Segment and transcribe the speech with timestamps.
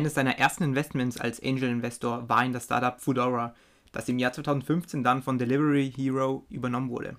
[0.00, 3.54] Eines seiner ersten Investments als Angel Investor war in das Startup Foodora,
[3.92, 7.18] das im Jahr 2015 dann von Delivery Hero übernommen wurde.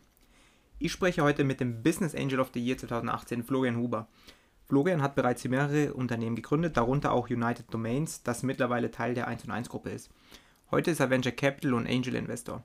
[0.79, 4.07] Ich spreche heute mit dem Business Angel of the Year 2018, Florian Huber.
[4.66, 9.48] Florian hat bereits mehrere Unternehmen gegründet, darunter auch United Domains, das mittlerweile Teil der 1
[9.48, 10.09] 1 Gruppe ist.
[10.71, 12.63] Heute ist er Venture Capital und Angel Investor.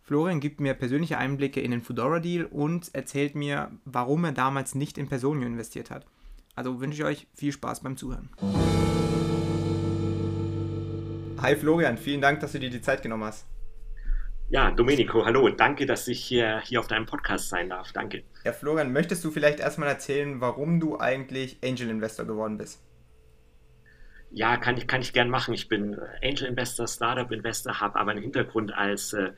[0.00, 4.76] Florian gibt mir persönliche Einblicke in den Foodora Deal und erzählt mir, warum er damals
[4.76, 6.06] nicht in Personio investiert hat.
[6.54, 8.30] Also wünsche ich euch viel Spaß beim Zuhören.
[11.42, 13.46] Hi Florian, vielen Dank, dass du dir die Zeit genommen hast.
[14.48, 15.48] Ja, Domenico, hallo.
[15.50, 17.92] Danke, dass ich hier, hier auf deinem Podcast sein darf.
[17.92, 18.22] Danke.
[18.44, 22.82] Ja, Florian, möchtest du vielleicht erstmal erzählen, warum du eigentlich Angel Investor geworden bist?
[24.30, 25.52] Ja, kann ich, kann ich gern machen.
[25.52, 29.32] Ich bin Angel Investor, Startup Investor, habe aber einen Hintergrund als äh,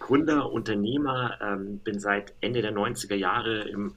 [0.00, 3.94] Gründer, Unternehmer, ähm, bin seit Ende der 90er Jahre im,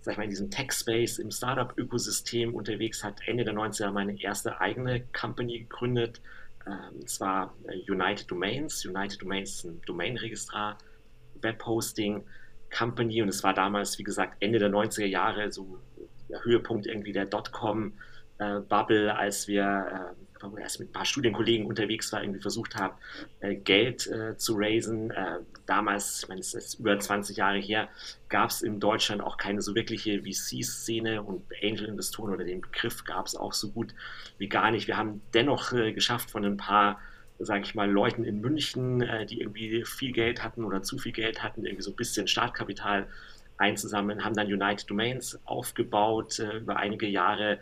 [0.00, 4.60] sag ich mal, in diesem Tech-Space, im Startup-Ökosystem unterwegs, hat Ende der 90er meine erste
[4.60, 6.22] eigene Company gegründet,
[6.66, 8.84] ähm, zwar äh, United Domains.
[8.84, 10.78] United Domains ist ein Domainregistrar,
[11.40, 12.24] Webhosting,
[12.76, 15.78] Company und es war damals, wie gesagt, Ende der 90er Jahre so
[16.28, 22.12] der Höhepunkt irgendwie der Dotcom-Bubble, äh, als wir äh, erst mit ein paar Studienkollegen unterwegs
[22.12, 22.94] war, irgendwie versucht habe,
[23.40, 25.12] äh, Geld äh, zu raisen.
[25.66, 27.88] Damals, ich meine, es ist über 20 Jahre her,
[28.28, 33.26] gab es in Deutschland auch keine so wirkliche VC-Szene und Angel-Investoren oder den Begriff gab
[33.26, 33.94] es auch so gut
[34.38, 34.86] wie gar nicht.
[34.86, 37.00] Wir haben dennoch äh, geschafft, von ein paar
[37.38, 41.12] sage ich mal, Leuten in München, äh, die irgendwie viel Geld hatten oder zu viel
[41.12, 43.08] Geld hatten, irgendwie so ein bisschen Startkapital
[43.56, 47.58] einzusammeln, haben dann United Domains aufgebaut äh, über einige Jahre,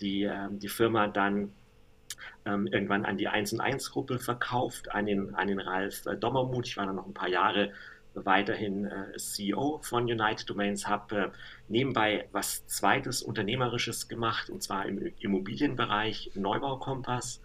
[0.00, 1.52] die ähm, die Firma dann
[2.46, 6.16] ähm, irgendwann an die 1 und 1 Gruppe verkauft, an den, an den Ralf äh,
[6.16, 6.66] Dommermuth.
[6.66, 7.72] Ich war dann noch ein paar Jahre
[8.14, 11.28] weiterhin äh, CEO von United Domains, habe äh,
[11.68, 17.40] nebenbei was zweites Unternehmerisches gemacht, und zwar im Immobilienbereich Neubaukompass.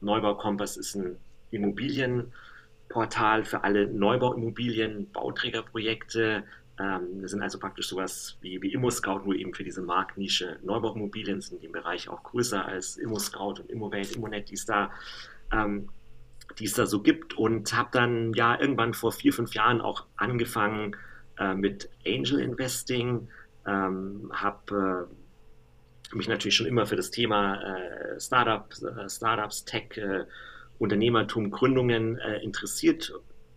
[0.00, 1.18] Neubaukompass ist ein
[1.50, 6.44] Immobilienportal für alle Neubauimmobilien, Bauträgerprojekte,
[6.78, 10.58] ähm, wir sind also praktisch sowas wie, wie ImmoScout, nur eben für diese Marktnische.
[10.62, 14.90] Neubauimmobilien, sind im Bereich auch größer als ImmoScout und ImmoWelt, ImmoNet, die es da,
[15.52, 15.88] ähm,
[16.58, 17.34] die es da so gibt.
[17.34, 20.96] Und habe dann ja irgendwann vor vier, fünf Jahren auch angefangen
[21.38, 23.28] äh, mit Angel Investing,
[23.66, 25.08] ähm, habe
[26.12, 30.24] äh, mich natürlich schon immer für das Thema äh, Startup, äh, Startups, Tech, äh,
[30.78, 33.12] Unternehmertum, Gründungen äh, interessiert,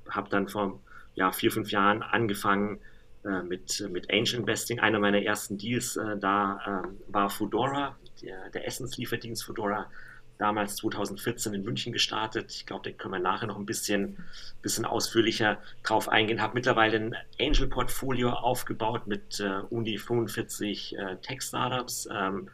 [0.09, 0.80] habe dann vor
[1.16, 2.80] ja, vier, fünf Jahren angefangen,
[3.24, 4.80] mit, mit Angel Investing.
[4.80, 9.90] Einer meiner ersten Deals äh, da äh, war Foodora, der, der Essenslieferdienst Foodora,
[10.38, 12.52] damals 2014 in München gestartet.
[12.52, 14.18] Ich glaube, da können wir nachher noch ein bisschen,
[14.62, 16.41] bisschen ausführlicher drauf eingehen.
[16.41, 22.07] Habe mittlerweile ein Angel-Portfolio aufgebaut mit äh, um die 45 äh, Tech-Startups.
[22.12, 22.50] Ähm,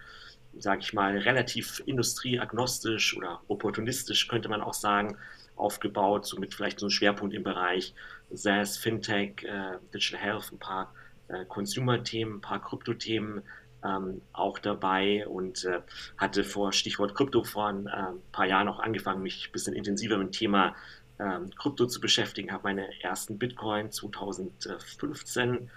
[0.57, 5.17] sage ich mal, relativ industrieagnostisch oder opportunistisch, könnte man auch sagen,
[5.55, 7.93] aufgebaut, so mit vielleicht so einem Schwerpunkt im Bereich
[8.31, 10.93] SaaS, Fintech, äh, Digital Health, ein paar
[11.27, 13.43] äh, Consumer-Themen, ein paar Krypto-Themen
[13.83, 15.81] ähm, auch dabei und äh,
[16.17, 20.17] hatte vor Stichwort Krypto vor ein äh, paar Jahren auch angefangen, mich ein bisschen intensiver
[20.17, 20.75] mit dem Thema
[21.19, 25.69] ähm, Krypto zu beschäftigen, habe meine ersten Bitcoin 2015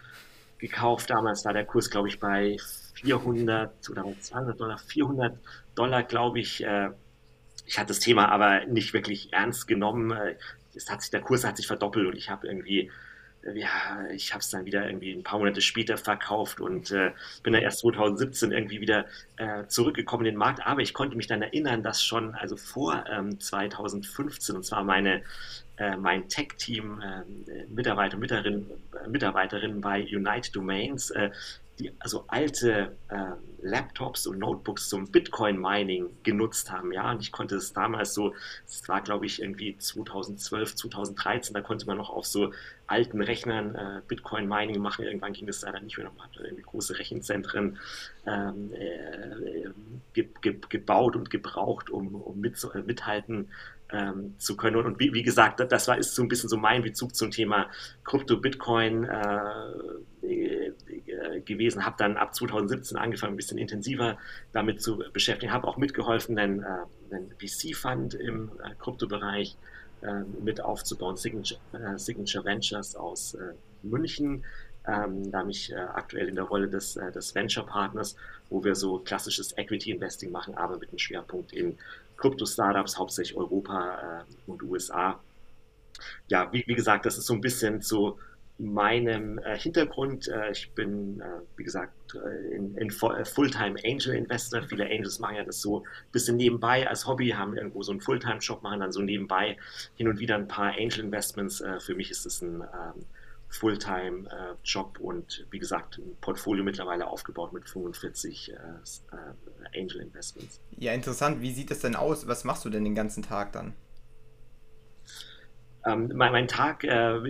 [0.59, 1.11] gekauft.
[1.11, 2.57] Damals war der Kurs, glaube ich, bei
[2.95, 5.39] 400 oder 200 Dollar, 400
[5.75, 6.65] Dollar, glaube ich.
[7.69, 10.13] Äh, ich hatte das Thema aber nicht wirklich ernst genommen.
[10.75, 12.91] Es hat sich, der Kurs hat sich verdoppelt und ich habe irgendwie,
[13.55, 17.13] ja, ich habe es dann wieder irgendwie ein paar Monate später verkauft und äh,
[17.43, 19.07] bin dann erst 2017 irgendwie wieder
[19.37, 20.67] äh, zurückgekommen in den Markt.
[20.67, 25.23] Aber ich konnte mich dann erinnern, dass schon, also vor ähm, 2015, und zwar meine,
[25.77, 28.67] äh, mein Tech-Team, äh, Mitarbeiter, Mitarbeiterin,
[29.09, 31.31] Mitarbeiterin bei United Domains, äh,
[31.79, 36.93] die also alte äh, Laptops und Notebooks zum Bitcoin-Mining genutzt haben.
[36.93, 38.35] Ja, und ich konnte es damals so,
[38.67, 42.53] es war glaube ich irgendwie 2012, 2013, da konnte man noch auf so
[42.87, 45.05] alten Rechnern äh, Bitcoin-Mining machen.
[45.05, 46.11] Irgendwann ging das leider nicht mehr.
[46.17, 47.79] Man hat irgendwie große Rechenzentren
[48.27, 49.71] ähm, äh,
[50.15, 53.49] ge ge gebaut und gebraucht, um, um mit, äh, mithalten
[53.91, 54.77] ähm, zu können.
[54.77, 57.71] Und wie, wie, gesagt, das war ist so ein bisschen so mein Bezug zum Thema
[58.05, 59.73] Krypto, Bitcoin äh,
[61.49, 61.85] gewesen.
[61.85, 64.19] Habe dann ab 2017 angefangen, ein bisschen intensiver
[64.53, 65.53] damit zu beschäftigen.
[65.53, 69.57] Habe auch mitgeholfen, einen, äh, einen VC-Fund im äh, Kryptobereich
[70.03, 73.37] äh, mit aufzubauen, Signature, äh, Signature Ventures aus
[73.83, 74.45] München.
[74.87, 78.17] Ähm, da mich aktuell in der Rolle des, des Venture-Partners,
[78.49, 81.77] wo wir so klassisches Equity-Investing machen, aber mit einem Schwerpunkt in
[82.19, 85.19] Krypto-Startups, hauptsächlich Europa äh, und USA.
[86.29, 88.19] Ja, wie, wie, gesagt, das ist so ein bisschen so
[88.59, 90.29] meinem äh, Hintergrund.
[90.29, 91.25] Äh, ich bin, äh,
[91.57, 94.63] wie gesagt, äh, in, in äh, Fulltime Angel Investor.
[94.63, 98.01] Viele Angels machen ja das so ein bisschen nebenbei als Hobby, haben irgendwo so einen
[98.01, 99.57] Fulltime-Job, machen dann so nebenbei
[99.95, 101.61] hin und wieder ein paar Angel Investments.
[101.61, 103.05] Äh, für mich ist es ein ähm,
[103.49, 108.53] Fulltime-Job und wie gesagt, ein Portfolio mittlerweile aufgebaut mit 45
[109.75, 110.61] Angel Investments.
[110.77, 111.41] Ja, interessant.
[111.41, 112.29] Wie sieht das denn aus?
[112.29, 113.73] Was machst du denn den ganzen Tag dann?
[115.89, 117.21] Ähm, mein, mein, Tag, äh,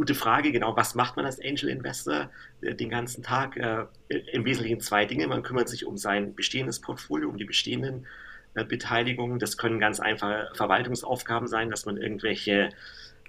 [0.00, 2.30] gute Frage, genau, was macht man als Angel Investor
[2.62, 3.58] äh, den ganzen Tag?
[3.58, 3.84] Äh,
[4.32, 5.26] Im Wesentlichen zwei Dinge.
[5.26, 8.06] Man kümmert sich um sein bestehendes Portfolio, um die bestehenden
[8.54, 9.38] äh, Beteiligungen.
[9.38, 12.70] Das können ganz einfache Verwaltungsaufgaben sein, dass man irgendwelche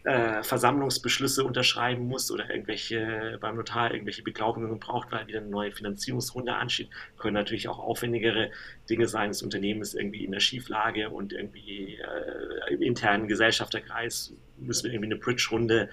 [0.03, 6.55] Versammlungsbeschlüsse unterschreiben muss oder irgendwelche beim Notar irgendwelche Beglaubigungen braucht, weil wieder eine neue Finanzierungsrunde
[6.55, 6.89] ansteht,
[7.19, 8.49] können natürlich auch aufwendigere
[8.89, 9.29] Dinge sein.
[9.29, 14.93] Das Unternehmen ist irgendwie in der Schieflage und irgendwie äh, im internen Gesellschafterkreis müssen wir
[14.93, 15.89] irgendwie eine Bridge-Runde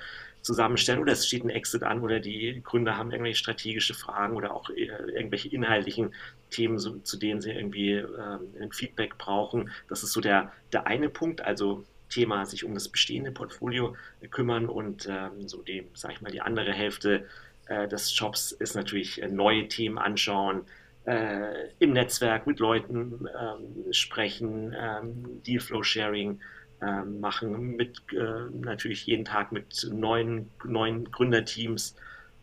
[0.49, 4.55] zusammenstellen oder es steht ein Exit an oder die Gründer haben irgendwelche strategische Fragen oder
[4.55, 6.15] auch äh, irgendwelche inhaltlichen
[6.49, 9.71] Themen, so, zu denen sie irgendwie ähm, ein Feedback brauchen.
[9.91, 11.43] Das ist so der, der eine Punkt.
[11.43, 13.95] Also Thema sich um das bestehende Portfolio
[14.31, 17.27] kümmern und ähm, so die, sag ich mal, die andere Hälfte
[17.67, 20.63] äh, des Jobs ist natürlich äh, neue Themen anschauen,
[21.05, 26.41] äh, im Netzwerk mit Leuten ähm, sprechen, ähm, Dealflow-Sharing
[26.81, 31.97] ähm, machen, mit äh, natürlich jeden Tag mit neuen, neuen Gründerteams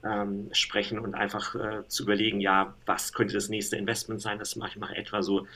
[0.04, 4.38] ähm, sprechen und einfach äh, zu überlegen, ja, was könnte das nächste Investment sein?
[4.38, 5.48] Das mache ich mache etwa so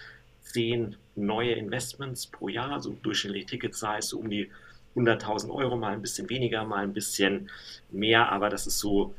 [0.42, 4.50] zehn neue Investments pro Jahr, so durchschnittliche Ticket-Size, so um die
[4.96, 7.50] 100.000 Euro, mal ein bisschen weniger, mal ein bisschen
[7.92, 9.14] mehr, aber das ist so,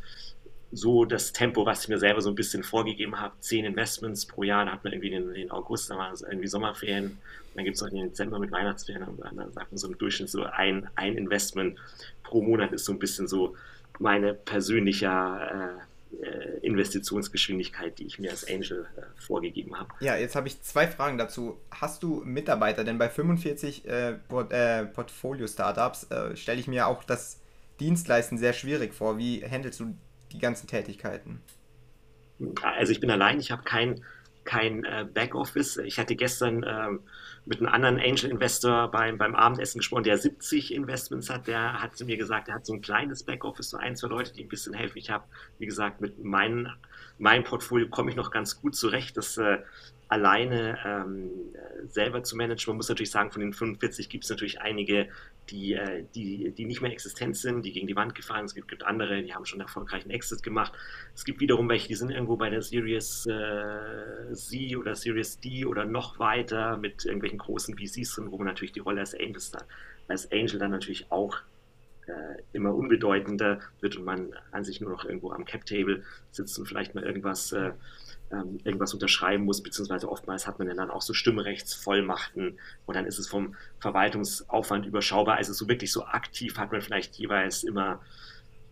[0.72, 3.34] so das Tempo, was ich mir selber so ein bisschen vorgegeben habe.
[3.40, 6.48] Zehn Investments pro Jahr, da hat man irgendwie den, den August, dann waren es irgendwie
[6.48, 7.18] Sommerferien,
[7.54, 10.30] dann gibt es auch den Dezember mit Weihnachtsferien, und dann sagt man so im Durchschnitt
[10.30, 11.78] so ein, ein Investment
[12.22, 13.56] pro Monat ist so ein bisschen so
[13.98, 15.80] meine persönliche äh,
[16.22, 19.90] äh, Investitionsgeschwindigkeit, die ich mir als Angel äh, vorgegeben habe.
[20.00, 21.60] Ja, jetzt habe ich zwei Fragen dazu.
[21.70, 22.84] Hast du Mitarbeiter?
[22.84, 27.40] Denn bei 45 äh, Port äh, Portfolio-Startups äh, stelle ich mir auch das
[27.78, 29.18] Dienstleisten sehr schwierig vor.
[29.18, 29.94] Wie handelst du
[30.32, 31.42] die ganzen Tätigkeiten?
[32.62, 34.02] Also ich bin allein, ich habe kein,
[34.44, 35.78] kein äh, Backoffice.
[35.78, 37.00] Ich hatte gestern ähm,
[37.46, 41.46] mit einem anderen Angel Investor beim, beim Abendessen gesprochen, der 70 Investments hat.
[41.46, 44.32] Der hat zu mir gesagt, er hat so ein kleines Backoffice, so ein, zwei Leute,
[44.32, 44.98] die ein bisschen helfen.
[44.98, 45.24] Ich habe,
[45.58, 46.72] wie gesagt, mit meinen,
[47.18, 49.16] meinem Portfolio komme ich noch ganz gut zurecht.
[49.16, 49.58] Das äh,
[50.10, 51.30] alleine ähm,
[51.86, 52.72] selber zu managen.
[52.72, 55.08] Man muss natürlich sagen, von den 45 gibt es natürlich einige,
[55.50, 58.48] die, äh, die, die nicht mehr existent sind, die gegen die Wand gefallen sind.
[58.48, 60.72] Es gibt, gibt andere, die haben schon erfolgreichen Exit gemacht.
[61.14, 65.64] Es gibt wiederum welche, die sind irgendwo bei der Series äh, C oder Series D
[65.64, 69.40] oder noch weiter mit irgendwelchen großen VCs drin, wo man natürlich die Rolle als Angel,
[69.52, 69.62] dann,
[70.08, 71.36] als Angel dann natürlich auch
[72.08, 76.02] äh, immer unbedeutender wird und man an sich nur noch irgendwo am Cap-Table
[76.32, 77.70] sitzt und vielleicht mal irgendwas äh,
[78.32, 83.06] ähm, irgendwas unterschreiben muss, beziehungsweise oftmals hat man ja dann auch so Stimmrechtsvollmachten und dann
[83.06, 85.36] ist es vom Verwaltungsaufwand überschaubar.
[85.36, 88.00] Also so wirklich so aktiv hat man vielleicht jeweils immer,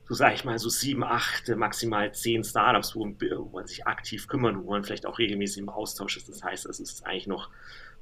[0.09, 4.29] so sage ich mal, so sieben, acht, maximal zehn Startups, wo, wo man sich aktiv
[4.29, 6.29] kümmert, wo man vielleicht auch regelmäßig im Austausch ist.
[6.29, 7.51] Das heißt, es ist eigentlich noch,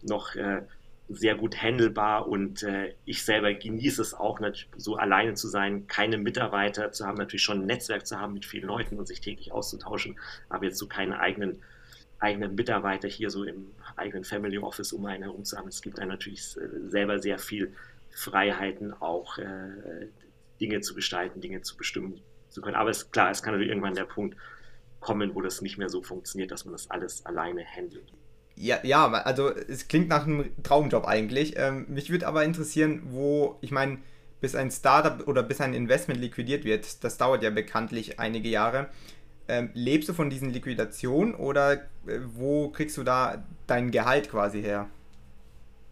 [0.02, 0.62] noch äh,
[1.08, 4.40] sehr gut handelbar und äh, ich selber genieße es auch,
[4.76, 8.44] so alleine zu sein, keine Mitarbeiter zu haben, natürlich schon ein Netzwerk zu haben mit
[8.44, 10.18] vielen Leuten und sich täglich auszutauschen,
[10.48, 11.62] aber jetzt so keine eigenen,
[12.18, 15.68] eigenen Mitarbeiter hier so im eigenen Family Office um einen herum zu haben.
[15.68, 17.72] Es gibt einem natürlich äh, selber sehr viel
[18.10, 20.08] Freiheiten, auch äh,
[20.60, 22.76] Dinge zu gestalten, Dinge zu bestimmen zu können.
[22.76, 24.36] Aber es klar, es kann natürlich irgendwann der Punkt
[24.98, 28.12] kommen, wo das nicht mehr so funktioniert, dass man das alles alleine handelt.
[28.58, 31.54] Ja, ja, also es klingt nach einem Traumjob eigentlich.
[31.58, 33.98] Ähm, mich würde aber interessieren, wo, ich meine,
[34.40, 38.88] bis ein Startup oder bis ein Investment liquidiert wird, das dauert ja bekanntlich einige Jahre.
[39.48, 41.78] Ähm, lebst du von diesen Liquidationen oder äh,
[42.34, 44.88] wo kriegst du da dein Gehalt quasi her?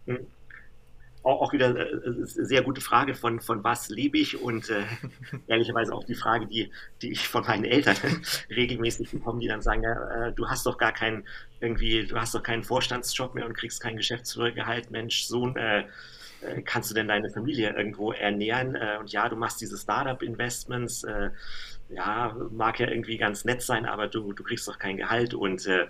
[0.07, 0.34] Hm
[1.25, 4.83] auch wieder äh, sehr gute Frage von, von was lebe ich und äh,
[5.47, 7.97] ehrlicherweise auch die Frage, die, die ich von meinen Eltern
[8.49, 11.25] regelmäßig bekomme, die dann sagen, ja, äh, du hast doch gar keinen
[11.59, 15.85] irgendwie, du hast doch keinen Vorstandsjob mehr und kriegst kein Geschäftsführergehalt, Mensch, Sohn, äh,
[16.41, 18.75] äh, kannst du denn deine Familie irgendwo ernähren?
[18.75, 21.29] Äh, und ja, du machst diese Startup-Investments, äh,
[21.89, 25.65] ja, mag ja irgendwie ganz nett sein, aber du, du kriegst doch kein Gehalt und
[25.67, 25.87] äh,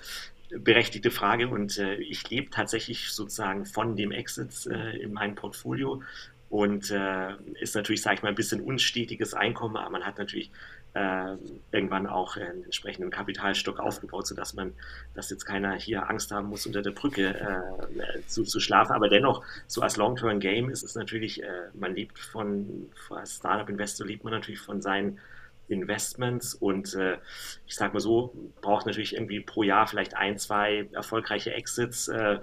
[0.49, 6.01] berechtigte Frage und äh, ich lebe tatsächlich sozusagen von dem Exit äh, in meinem Portfolio
[6.49, 10.51] und äh, ist natürlich, sage ich mal, ein bisschen unstetiges Einkommen, aber man hat natürlich
[10.93, 11.35] äh,
[11.71, 14.73] irgendwann auch einen entsprechenden Kapitalstock aufgebaut, sodass man,
[15.13, 18.93] dass jetzt keiner hier Angst haben muss, unter der Brücke äh, zu, zu, schlafen.
[18.93, 24.23] Aber dennoch, so als Long-Term-Game ist es natürlich, äh, man lebt von, als Startup-Investor lebt
[24.23, 25.19] man natürlich von seinen
[25.67, 27.17] Investments und äh,
[27.65, 32.07] ich sag mal so, braucht natürlich irgendwie pro Jahr vielleicht ein, zwei erfolgreiche Exits.
[32.07, 32.39] Äh,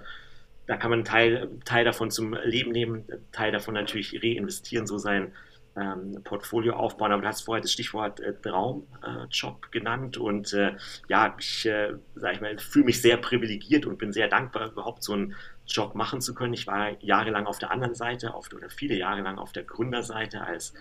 [0.65, 4.97] da kann man einen Teil, Teil davon zum Leben nehmen, Teil davon natürlich reinvestieren, so
[4.97, 5.33] sein
[5.75, 7.11] ähm, Portfolio aufbauen.
[7.11, 10.75] Aber du hast vorher das Stichwort äh, Traumjob genannt und äh,
[11.07, 15.13] ja, ich äh, sag mal, fühle mich sehr privilegiert und bin sehr dankbar, überhaupt so
[15.13, 16.53] einen Job machen zu können.
[16.53, 20.41] Ich war jahrelang auf der anderen Seite, auf, oder viele Jahre lang auf der Gründerseite
[20.41, 20.73] als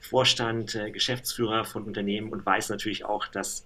[0.00, 3.64] Vorstand, äh, Geschäftsführer von Unternehmen und weiß natürlich auch, dass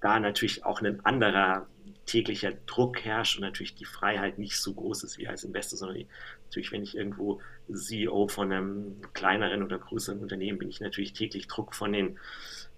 [0.00, 1.66] da natürlich auch ein anderer
[2.06, 6.04] täglicher Druck herrscht und natürlich die Freiheit nicht so groß ist wie als Investor, sondern
[6.46, 7.40] natürlich, wenn ich irgendwo
[7.72, 12.18] CEO von einem kleineren oder größeren Unternehmen bin, ich natürlich täglich Druck von den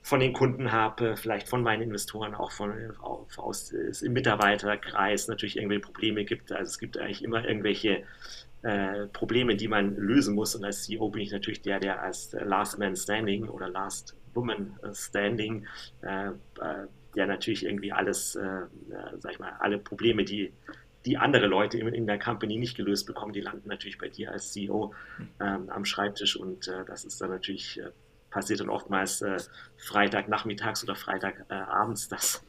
[0.04, 2.72] von den Kunden habe, vielleicht von meinen Investoren, auch von
[3.36, 6.50] aus im Mitarbeiterkreis natürlich irgendwelche Probleme gibt.
[6.50, 8.02] Also es gibt eigentlich immer irgendwelche
[8.62, 10.54] äh, Probleme, die man lösen muss.
[10.54, 14.78] Und als CEO bin ich natürlich der, der als Last Man Standing oder Last Woman
[14.92, 15.66] Standing,
[16.02, 16.32] äh, äh,
[17.14, 18.66] der natürlich irgendwie alles, äh, äh,
[19.18, 20.52] sag ich mal, alle Probleme, die
[21.04, 24.30] die andere Leute in, in, der Company nicht gelöst bekommen, die landen natürlich bei dir
[24.30, 24.94] als CEO
[25.40, 27.90] ähm, am Schreibtisch und äh, das ist dann natürlich äh,
[28.32, 29.36] passiert dann oftmals äh,
[29.76, 32.44] Freitagnachmittags oder Freitagabends, dass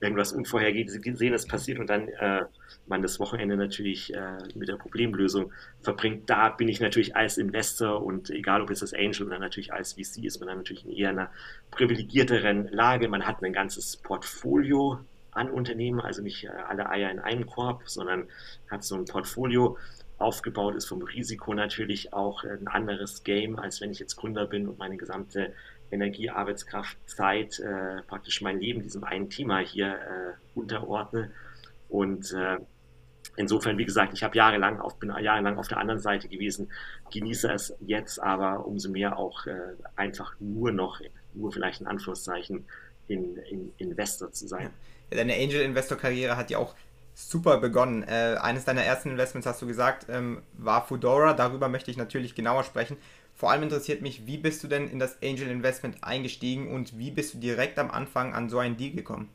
[0.00, 2.44] irgendwas Unvorhergesehenes passiert und dann äh,
[2.86, 6.28] man das Wochenende natürlich äh, mit der Problemlösung verbringt.
[6.28, 9.94] Da bin ich natürlich als Investor und egal ob es das Angel oder natürlich als
[9.94, 11.30] VC ist man dann natürlich in eher einer
[11.70, 13.08] privilegierteren Lage.
[13.08, 15.00] Man hat ein ganzes Portfolio
[15.38, 18.28] an Unternehmen, also nicht äh, alle Eier in einem Korb, sondern
[18.70, 19.78] hat so ein Portfolio
[20.18, 24.66] aufgebaut ist vom Risiko natürlich auch ein anderes Game, als wenn ich jetzt Gründer bin
[24.66, 25.54] und meine gesamte
[25.90, 31.30] Energie, Arbeitskraft, Zeit, äh, praktisch mein Leben diesem einen Thema hier äh, unterordne.
[31.88, 32.58] Und äh,
[33.36, 36.70] insofern, wie gesagt, ich habe jahrelang auf, bin jahrelang auf der anderen Seite gewesen,
[37.10, 41.00] genieße es jetzt aber umso mehr auch äh, einfach nur noch,
[41.32, 42.66] nur vielleicht in Anführungszeichen,
[43.06, 44.64] in, in Investor zu sein.
[44.64, 44.70] Ja.
[45.10, 46.74] Deine Angel-Investor-Karriere hat ja auch
[47.14, 48.04] super begonnen.
[48.04, 51.32] Äh, eines deiner ersten Investments, hast du gesagt, ähm, war Fedora.
[51.32, 52.96] Darüber möchte ich natürlich genauer sprechen.
[53.34, 57.10] Vor allem interessiert mich, wie bist du denn in das Angel Investment eingestiegen und wie
[57.10, 59.30] bist du direkt am Anfang an so einen Deal gekommen?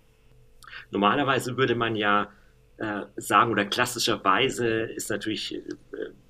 [0.91, 2.29] Normalerweise würde man ja
[2.77, 5.61] äh, sagen, oder klassischerweise ist natürlich, äh,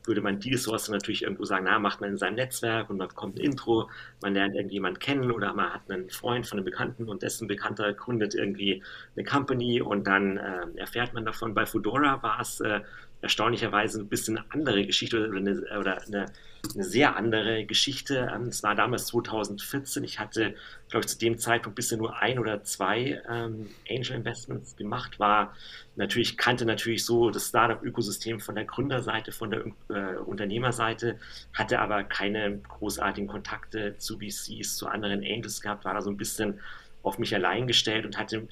[0.06, 3.08] würde man die Source natürlich irgendwo sagen, na, macht man in seinem Netzwerk und man
[3.08, 3.90] bekommt ein Intro,
[4.22, 7.94] man lernt irgendjemand kennen oder man hat einen Freund von einem Bekannten und dessen Bekannter
[7.94, 8.84] gründet irgendwie
[9.16, 11.54] eine Company und dann äh, erfährt man davon.
[11.54, 12.82] Bei Fedora war es äh,
[13.24, 16.26] erstaunlicherweise ein bisschen eine andere Geschichte oder eine, oder eine,
[16.74, 18.30] eine sehr andere Geschichte.
[18.36, 20.04] Ähm, es war damals 2014.
[20.04, 20.56] Ich hatte,
[20.90, 25.56] glaube ich, zu dem Zeitpunkt bisher nur ein oder zwei ähm, Angel Investments gemacht, war
[25.96, 31.18] natürlich, kannte natürlich so das Startup-Ökosystem von der Gründerseite, von der äh, Unternehmerseite,
[31.54, 36.18] hatte aber keine großartigen Kontakte zu VCs, zu anderen Angels gehabt, war da so ein
[36.18, 36.60] bisschen
[37.04, 38.48] auf mich allein gestellt und hatte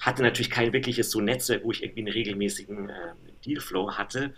[0.00, 3.12] hatte natürlich kein wirkliches so Netzwerk, wo ich irgendwie einen regelmäßigen äh,
[3.44, 4.32] Dealflow hatte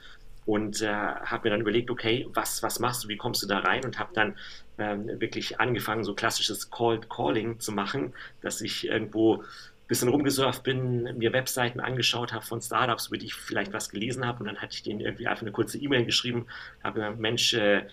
[0.44, 3.58] und äh, habe mir dann überlegt, okay, was, was machst du, wie kommst du da
[3.58, 3.84] rein?
[3.84, 4.36] Und habe dann
[4.78, 9.44] ähm, wirklich angefangen, so klassisches Cold Calling zu machen, dass ich irgendwo ein
[9.86, 14.26] bisschen rumgesurft bin, mir Webseiten angeschaut habe von Startups, über die ich vielleicht was gelesen
[14.26, 16.46] habe und dann hatte ich denen irgendwie einfach eine kurze E-Mail geschrieben,
[16.82, 17.86] habe gesagt, Mensch, äh,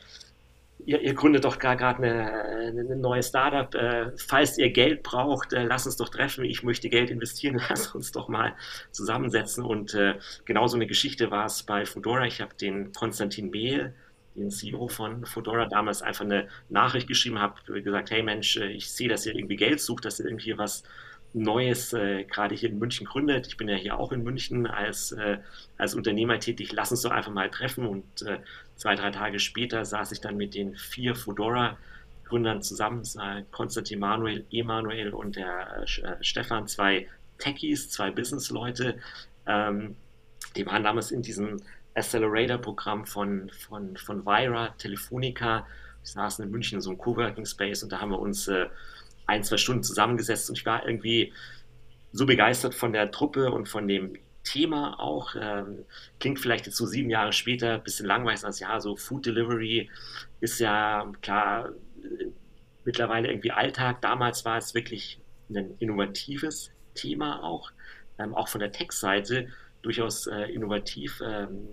[0.85, 3.73] ihr, ihr, gründet doch gerade eine, eine neue Startup.
[3.75, 6.45] Äh, falls ihr Geld braucht, äh, lasst uns doch treffen.
[6.45, 7.61] Ich möchte Geld investieren.
[7.69, 8.55] Lasst uns doch mal
[8.91, 9.63] zusammensetzen.
[9.63, 12.25] Und äh, genauso eine Geschichte war es bei Fedora.
[12.25, 13.93] Ich habe den Konstantin Behl,
[14.35, 18.89] den CEO von Fedora, damals einfach eine Nachricht geschrieben, habe gesagt, hey Mensch, äh, ich
[18.91, 20.83] sehe, dass ihr irgendwie Geld sucht, dass ihr irgendwie was
[21.33, 23.47] Neues äh, gerade hier in München gründet.
[23.47, 25.37] Ich bin ja hier auch in München als, äh,
[25.77, 26.71] als Unternehmer tätig.
[26.71, 27.85] Lass uns doch einfach mal treffen.
[27.85, 28.39] Und äh,
[28.75, 33.03] zwei, drei Tage später saß ich dann mit den vier Fedora-Gründern zusammen.
[33.51, 37.07] Konstantin Manuel, Emanuel und der äh, äh, Stefan, zwei
[37.37, 38.97] Techies, zwei Businessleute.
[39.45, 39.95] Ähm,
[40.55, 41.61] die waren damals in diesem
[41.93, 45.67] Accelerator-Programm von, von, von Vira, Telefonica.
[46.01, 48.67] Wir saßen in München in so einem Coworking Space und da haben wir uns äh,
[49.29, 51.33] ein, zwei Stunden zusammengesetzt und ich war irgendwie
[52.11, 55.35] so begeistert von der Truppe und von dem Thema auch.
[55.39, 55.85] Ähm,
[56.19, 59.89] klingt vielleicht jetzt so sieben Jahre später ein bisschen langweilig, als ja, so Food Delivery
[60.39, 61.69] ist ja klar
[62.85, 64.01] mittlerweile irgendwie Alltag.
[64.01, 65.19] Damals war es wirklich
[65.49, 67.71] ein innovatives Thema auch,
[68.17, 69.47] ähm, auch von der Tech-Seite
[69.81, 71.21] durchaus äh, innovativ.
[71.23, 71.69] Ähm,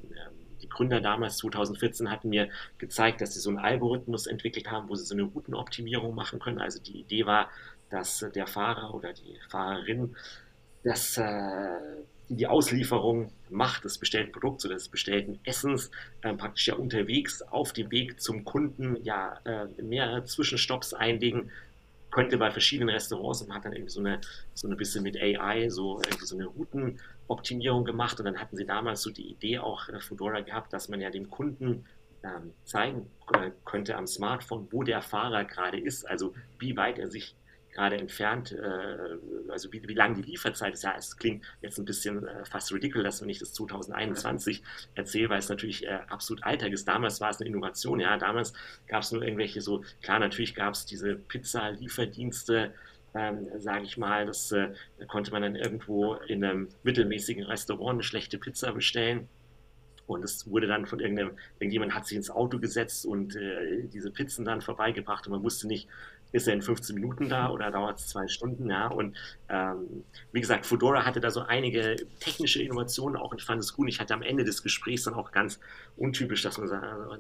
[0.66, 4.94] die Gründer damals 2014 hatten mir gezeigt, dass sie so einen Algorithmus entwickelt haben, wo
[4.94, 6.58] sie so eine Routenoptimierung machen können.
[6.58, 7.50] Also die Idee war,
[7.90, 10.16] dass der Fahrer oder die Fahrerin
[10.82, 11.68] das, äh,
[12.28, 15.90] die Auslieferung macht des bestellten Produkts oder des bestellten Essens
[16.23, 21.50] äh, praktisch ja unterwegs auf dem Weg zum Kunden ja äh, mehrere Zwischenstopps einlegen
[22.11, 24.20] könnte bei verschiedenen Restaurants und hat dann irgendwie so eine,
[24.54, 26.49] so ein bisschen mit AI so irgendwie so eine
[27.28, 30.88] Routenoptimierung gemacht und dann hatten sie damals so die Idee auch äh, Fedora gehabt, dass
[30.88, 31.87] man ja dem Kunden
[32.23, 37.11] ähm, zeigen äh, könnte am Smartphone, wo der Fahrer gerade ist, also wie weit er
[37.11, 37.37] sich
[37.76, 40.83] gerade entfernt, äh, also wie, wie lang die Lieferzeit ist.
[40.83, 44.62] Ja, es klingt jetzt ein bisschen äh, fast ridiculous, wenn ich das 2021
[44.95, 46.88] erzähle, weil es natürlich äh, absolut alltag ist.
[46.88, 48.54] Damals war es eine Innovation, ja, damals
[48.88, 52.73] gab es nur irgendwelche so, klar, natürlich gab es diese Pizza-Lieferdienste,
[53.16, 54.68] ähm, sage ich mal, das äh,
[54.99, 59.28] da konnte man dann irgendwo in einem mittelmäßigen Restaurant eine schlechte Pizza bestellen.
[60.06, 64.12] Und es wurde dann von irgendeinem, irgendjemand hat sich ins Auto gesetzt und äh, diese
[64.12, 65.88] Pizzen dann vorbeigebracht und man wusste nicht,
[66.32, 68.88] ist er in 15 Minuten da oder dauert es zwei Stunden, ja.
[68.88, 69.16] Und
[69.49, 73.75] ähm, wie gesagt, Fedora hatte da so einige technische Innovationen auch und ich fand es
[73.75, 73.88] gut.
[73.88, 75.61] Ich hatte am Ende des Gesprächs dann auch ganz
[75.96, 76.68] untypisch, dass man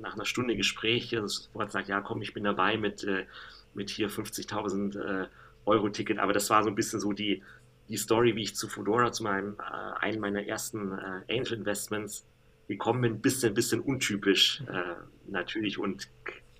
[0.00, 3.26] nach einer Stunde Gespräch sofort sagt, ja komm, ich bin dabei mit, äh,
[3.74, 5.26] mit hier 50.000 äh,
[5.66, 6.18] Euro Ticket.
[6.18, 7.42] Aber das war so ein bisschen so die,
[7.88, 12.26] die Story, wie ich zu Fedora, zu meinem, äh, einem meiner ersten äh, Angel Investments
[12.68, 13.20] gekommen bin.
[13.20, 14.94] Bisschen, bisschen untypisch äh,
[15.30, 16.08] natürlich und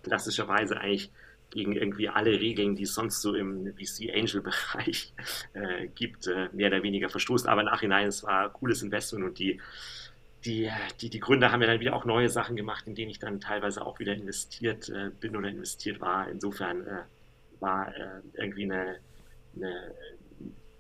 [0.03, 1.11] klassischerweise eigentlich
[1.51, 5.13] gegen irgendwie alle Regeln, die es sonst so im VC-Angel-Bereich
[5.55, 7.49] äh, gibt, äh, mehr oder weniger verstoßen.
[7.49, 9.61] Aber nachhinein, es war ein cooles Investment und die,
[10.45, 10.71] die,
[11.01, 13.41] die, die Gründer haben ja dann wieder auch neue Sachen gemacht, in denen ich dann
[13.41, 16.29] teilweise auch wieder investiert äh, bin oder investiert war.
[16.29, 17.03] Insofern äh,
[17.61, 18.97] war äh, irgendwie eine,
[19.55, 19.95] eine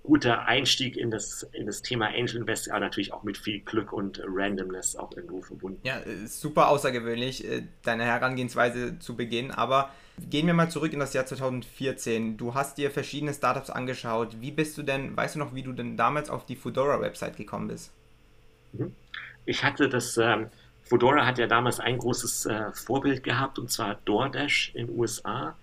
[0.03, 3.93] guter Einstieg in das, in das Thema Angel Investing, aber natürlich auch mit viel Glück
[3.93, 5.81] und Randomness auch irgendwo verbunden.
[5.83, 7.45] Ja, super außergewöhnlich,
[7.83, 12.39] deine Herangehensweise zu Beginn, aber Gehen wir mal zurück in das Jahr 2014.
[12.39, 14.41] Du hast dir verschiedene Startups angeschaut.
[14.41, 17.69] Wie bist du denn, weißt du noch, wie du denn damals auf die Fedora-Website gekommen
[17.69, 17.93] bist?
[18.73, 18.95] Mhm.
[19.45, 20.49] Ich hatte das, ähm,
[20.85, 25.55] Fedora hat ja damals ein großes äh, Vorbild gehabt und zwar DoorDash in den USA.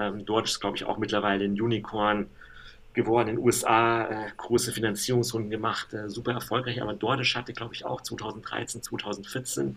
[0.00, 2.26] Ähm, DoorDash ist, glaube ich, auch mittlerweile ein Unicorn
[2.92, 6.82] geworden in den USA, äh, große Finanzierungsrunden gemacht, äh, super erfolgreich.
[6.82, 9.76] Aber DoorDash hatte, glaube ich, auch 2013, 2014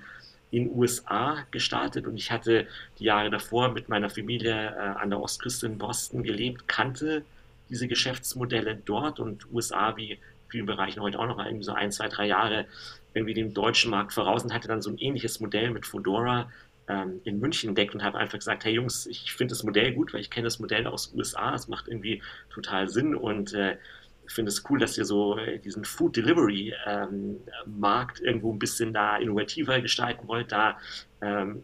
[0.52, 2.67] in den USA gestartet und ich hatte
[3.00, 7.24] die Jahre davor mit meiner Familie äh, an der Ostküste in Boston gelebt, kannte
[7.69, 10.19] diese Geschäftsmodelle dort und USA wie
[10.50, 12.65] vielen Bereichen heute auch noch mal irgendwie so ein, zwei, drei Jahre
[13.15, 16.52] irgendwie dem deutschen Markt voraus und hatte dann so ein ähnliches Modell mit Fedora
[16.88, 20.13] ähm, in München entdeckt und habe einfach gesagt, hey Jungs, ich finde das Modell gut,
[20.13, 23.78] weil ich kenne das Modell aus USA, es macht irgendwie total Sinn und äh,
[24.28, 28.93] finde es cool, dass ihr so äh, diesen Food Delivery ähm, Markt irgendwo ein bisschen
[28.93, 30.78] da innovativer gestalten wollt, da,
[31.22, 31.63] ähm,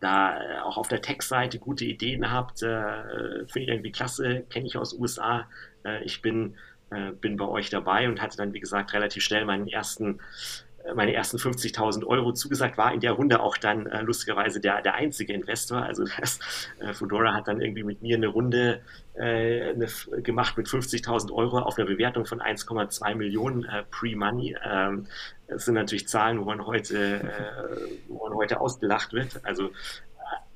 [0.00, 2.62] da äh, auch auf der Tech-Seite gute Ideen habt.
[2.62, 5.48] Äh, finde ich irgendwie klasse, kenne ich aus USA.
[5.84, 6.56] Äh, ich bin,
[6.90, 10.20] äh, bin bei euch dabei und hatte dann, wie gesagt, relativ schnell meinen ersten
[10.94, 14.94] meine ersten 50.000 Euro zugesagt, war in der Runde auch dann äh, lustigerweise der, der
[14.94, 15.82] einzige Investor.
[15.82, 16.38] Also das,
[16.80, 18.82] äh, Fedora hat dann irgendwie mit mir eine Runde
[19.14, 19.86] äh, eine,
[20.22, 24.56] gemacht mit 50.000 Euro auf einer Bewertung von 1,2 Millionen äh, Pre-Money.
[24.64, 25.06] Ähm,
[25.46, 29.40] das sind natürlich Zahlen, wo man heute, äh, wo man heute ausgelacht wird.
[29.42, 29.70] Also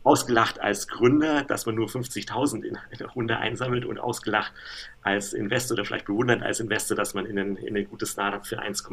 [0.09, 4.55] ausgelacht als Gründer, dass man nur 50.000 in eine Runde einsammelt und ausgelacht
[5.03, 8.45] als Investor oder vielleicht bewundert als Investor, dass man in ein, in ein gutes Startup
[8.45, 8.89] für 1,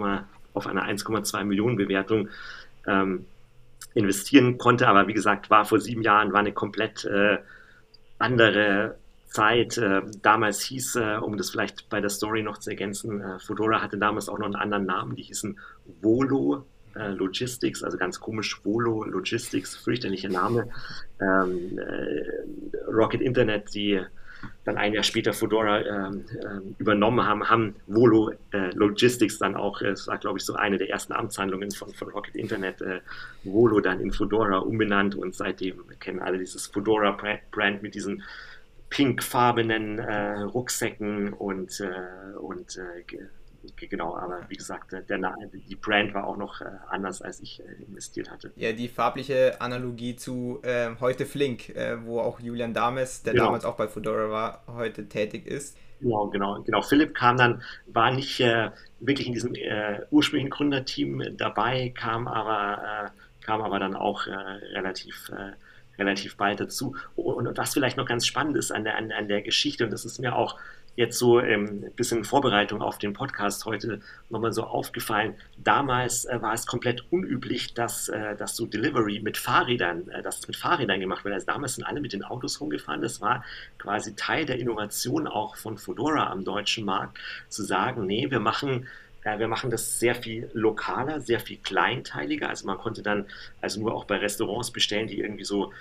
[0.54, 2.28] auf eine 1,2 Millionen Bewertung
[2.86, 3.28] ähm,
[3.93, 4.89] investieren konnte.
[4.89, 7.38] Aber wie gesagt, war vor sieben Jahren, war eine komplett äh,
[8.19, 8.97] andere
[9.28, 9.78] Zeit.
[9.78, 13.82] Äh, damals hieß, äh, um das vielleicht bei der Story noch zu ergänzen, äh, Fedora
[13.82, 15.58] hatte damals auch noch einen anderen Namen, die hießen
[16.01, 20.69] Volo äh, Logistics, also ganz komisch, Volo Logistics, fürchterlicher Name.
[21.21, 24.01] Ähm, äh, Rocket Internet, die
[24.63, 29.81] dann ein Jahr später Fedora ähm, ähm, übernommen haben, haben Volo äh, Logistics dann auch,
[29.81, 32.99] äh, es war glaube ich so eine der ersten Amtshandlungen von, von Rocket Internet, äh,
[33.43, 37.17] Volo dann in Fedora umbenannt und seitdem kennen alle dieses Fedora
[37.51, 38.23] Brand mit diesen
[38.89, 43.03] pinkfarbenen äh, Rucksäcken und, äh, und äh,
[43.75, 45.01] genau, aber wie gesagt, der,
[45.54, 48.51] die Brand war auch noch äh, anders, als ich äh, investiert hatte.
[48.56, 53.45] Ja, die farbliche Analogie zu äh, heute Flink, äh, wo auch Julian Dames, der genau.
[53.45, 55.78] damals auch bei Fedora war, heute tätig ist.
[56.01, 56.82] Genau, genau, genau.
[56.82, 63.12] Philipp kam dann, war nicht äh, wirklich in diesem äh, ursprünglichen Gründerteam dabei, kam aber,
[63.41, 65.32] kam aber dann auch relativ
[65.97, 66.95] relativ bald dazu.
[67.15, 70.06] Und was vielleicht noch ganz spannend ist an der, an, an der Geschichte, und das
[70.06, 70.60] ist mir auch
[70.95, 75.36] jetzt so ähm, ein bisschen Vorbereitung auf den Podcast heute nochmal so aufgefallen.
[75.58, 80.47] Damals äh, war es komplett unüblich, dass, äh, dass so Delivery mit Fahrrädern, äh, dass
[80.47, 81.34] mit Fahrrädern gemacht wird.
[81.34, 83.01] Also damals sind alle mit den Autos rumgefahren.
[83.01, 83.43] Das war
[83.77, 87.17] quasi Teil der Innovation auch von Fedora am deutschen Markt,
[87.49, 88.88] zu sagen, nee, wir machen
[89.23, 92.47] äh, wir machen das sehr viel lokaler, sehr viel kleinteiliger.
[92.47, 93.25] Also man konnte dann
[93.60, 95.73] also nur auch bei Restaurants bestellen, die irgendwie so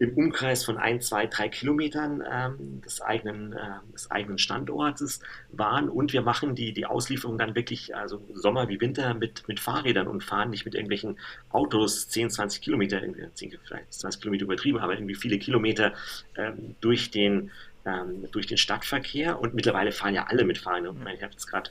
[0.00, 5.20] im Umkreis von ein, zwei, drei Kilometern ähm, des, eigenen, äh, des eigenen Standortes
[5.52, 5.90] waren.
[5.90, 10.06] Und wir machen die, die Auslieferung dann wirklich, also Sommer wie Winter, mit, mit Fahrrädern
[10.06, 11.18] und fahren nicht mit irgendwelchen
[11.50, 15.92] Autos 10, 20 Kilometer, irgendwie 10, vielleicht 20 Kilometer übertrieben, aber irgendwie viele Kilometer
[16.34, 17.50] ähm, durch, den,
[17.84, 19.38] ähm, durch den Stadtverkehr.
[19.38, 20.96] Und mittlerweile fahren ja alle mit Fahrrädern.
[21.14, 21.70] Ich habe jetzt gerade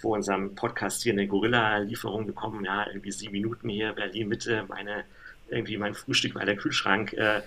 [0.00, 5.04] vor unserem Podcast hier eine Gorilla-Lieferung bekommen, ja, irgendwie sieben Minuten hier, Berlin Mitte, meine
[5.48, 7.42] irgendwie mein Frühstück, weil der Kühlschrank äh,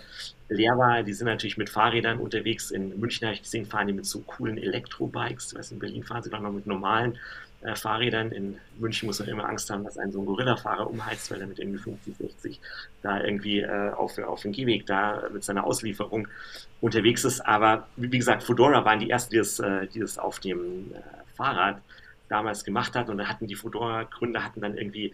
[0.50, 1.04] leer war.
[1.04, 2.72] Die sind natürlich mit Fahrrädern unterwegs.
[2.72, 5.54] In München habe ich gesehen, fahren die mit so coolen Elektrobikes.
[5.72, 7.18] In Berlin fahren sie noch mit normalen
[7.62, 8.32] äh, Fahrrädern.
[8.32, 11.48] In München muss man immer Angst haben, dass ein so ein Gorilla-Fahrer umheizt, weil er
[11.48, 12.60] mit irgendwie 50, 60
[13.02, 16.28] da irgendwie äh, auf, auf dem Gehweg da mit seiner Auslieferung
[16.82, 17.42] unterwegs ist.
[17.42, 21.00] Aber wie gesagt, Fedora waren die ersten, die das, äh, die das auf dem äh,
[21.36, 21.82] Fahrrad
[22.30, 23.10] damals gemacht hat.
[23.10, 25.14] Und da hatten die Fedora-Gründer hatten dann irgendwie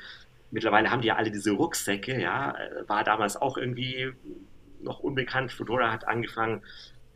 [0.53, 4.13] mittlerweile haben die ja alle diese Rucksäcke, ja, äh, war damals auch irgendwie
[4.81, 5.51] noch unbekannt.
[5.51, 6.61] Fedora hat angefangen,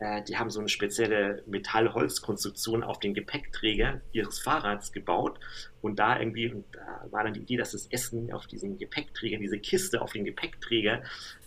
[0.00, 5.38] äh, die haben so eine spezielle Metall-Holz-Konstruktion auf den Gepäckträger ihres Fahrrads gebaut
[5.80, 9.38] und da irgendwie, und da war dann die Idee, dass das Essen auf diesen Gepäckträger,
[9.38, 11.02] diese Kiste auf den Gepäckträger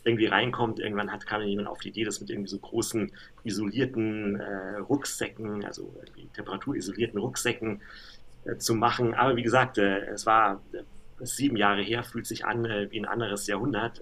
[0.06, 0.80] irgendwie reinkommt.
[0.80, 3.12] Irgendwann hat, kam jemand auf die Idee, das mit irgendwie so großen
[3.43, 5.93] isolierten äh, Rucksäcken, also
[6.34, 7.82] temperaturisolierten Rucksäcken
[8.45, 9.13] äh, zu machen.
[9.13, 10.62] Aber wie gesagt, äh, es war
[11.23, 14.01] sieben Jahre her, fühlt sich an äh, wie ein anderes Jahrhundert,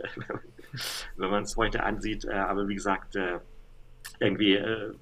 [1.18, 2.26] wenn man es heute ansieht.
[2.26, 3.40] Äh, aber wie gesagt, äh,
[4.20, 4.94] irgendwie äh,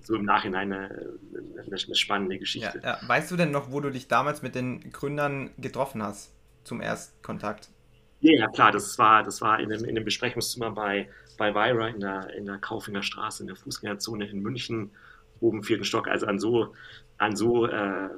[0.00, 1.18] so im Nachhinein eine,
[1.66, 2.80] eine, spannende Geschichte.
[2.82, 3.08] Ja, ja.
[3.08, 6.32] Weißt du denn noch, wo du dich damals mit den Gründern getroffen hast
[6.64, 7.70] zum Erstkontakt?
[8.20, 11.88] Ja, ja klar, das war, das war in einem, in einem Besprechungszimmer bei, bei Vira
[11.88, 14.90] in der, in der Kaufinger Straße, in der Fußgängerzone in München,
[15.40, 16.08] oben im vierten Stock.
[16.08, 16.74] Also an so,
[17.18, 18.08] an so äh,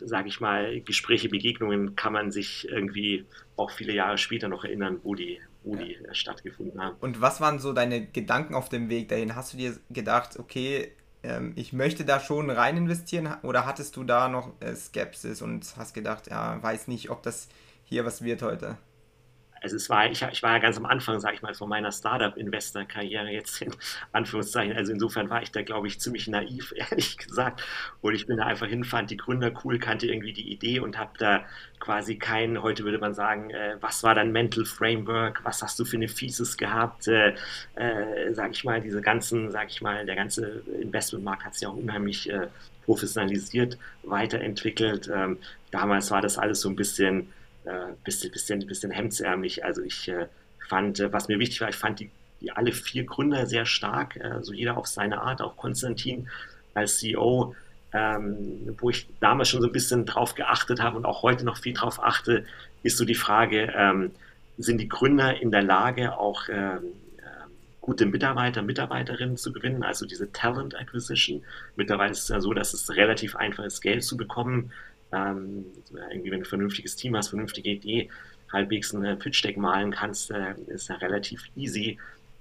[0.00, 3.24] sage ich mal, Gespräche, Begegnungen kann man sich irgendwie
[3.56, 5.82] auch viele Jahre später noch erinnern, wo die, wo ja.
[5.82, 6.96] die äh, stattgefunden haben.
[7.00, 9.34] Und was waren so deine Gedanken auf dem Weg dahin?
[9.34, 14.04] Hast du dir gedacht, okay, ähm, ich möchte da schon rein investieren oder hattest du
[14.04, 17.48] da noch äh, Skepsis und hast gedacht, ja, weiß nicht, ob das
[17.84, 18.76] hier was wird heute?
[19.62, 21.92] Also es war, ich, ich war ja ganz am Anfang, sage ich mal, von meiner
[21.92, 23.72] Startup-Investor-Karriere jetzt in
[24.12, 24.76] Anführungszeichen.
[24.76, 27.64] Also insofern war ich da, glaube ich, ziemlich naiv, ehrlich gesagt.
[28.00, 30.98] Und ich bin da einfach hin, fand die Gründer cool, kannte irgendwie die Idee und
[30.98, 31.44] habe da
[31.80, 35.84] quasi kein, heute würde man sagen, äh, was war dein Mental Framework, was hast du
[35.84, 37.34] für eine Thesis gehabt, äh,
[37.76, 41.76] äh, sage ich mal, diese ganzen, sage ich mal, der ganze Investmentmarkt hat sich auch
[41.76, 42.48] unheimlich äh,
[42.84, 45.10] professionalisiert, weiterentwickelt.
[45.14, 45.38] Ähm,
[45.70, 47.28] damals war das alles so ein bisschen
[47.68, 49.64] äh, bisschen, bisschen, bisschen hemdsärmlich.
[49.64, 50.26] Also ich äh,
[50.68, 54.16] fand, äh, was mir wichtig war, ich fand die, die alle vier Gründer sehr stark,
[54.16, 56.28] äh, so jeder auf seine Art, auch Konstantin
[56.74, 57.54] als CEO,
[57.92, 61.58] ähm, wo ich damals schon so ein bisschen drauf geachtet habe und auch heute noch
[61.58, 62.44] viel drauf achte,
[62.82, 64.12] ist so die Frage, ähm,
[64.56, 66.84] sind die Gründer in der Lage, auch ähm,
[67.18, 67.50] ähm
[67.80, 71.42] gute Mitarbeiter, Mitarbeiterinnen zu gewinnen, also diese Talent Acquisition.
[71.76, 74.72] Mittlerweile ist es ja so, dass es relativ einfach ist, Geld zu bekommen
[75.12, 75.66] ähm,
[76.10, 78.10] irgendwie, wenn du ein vernünftiges Team hast, vernünftige Idee,
[78.52, 81.98] halbwegs ein Pitch-Deck malen kannst, äh, ist ja relativ easy,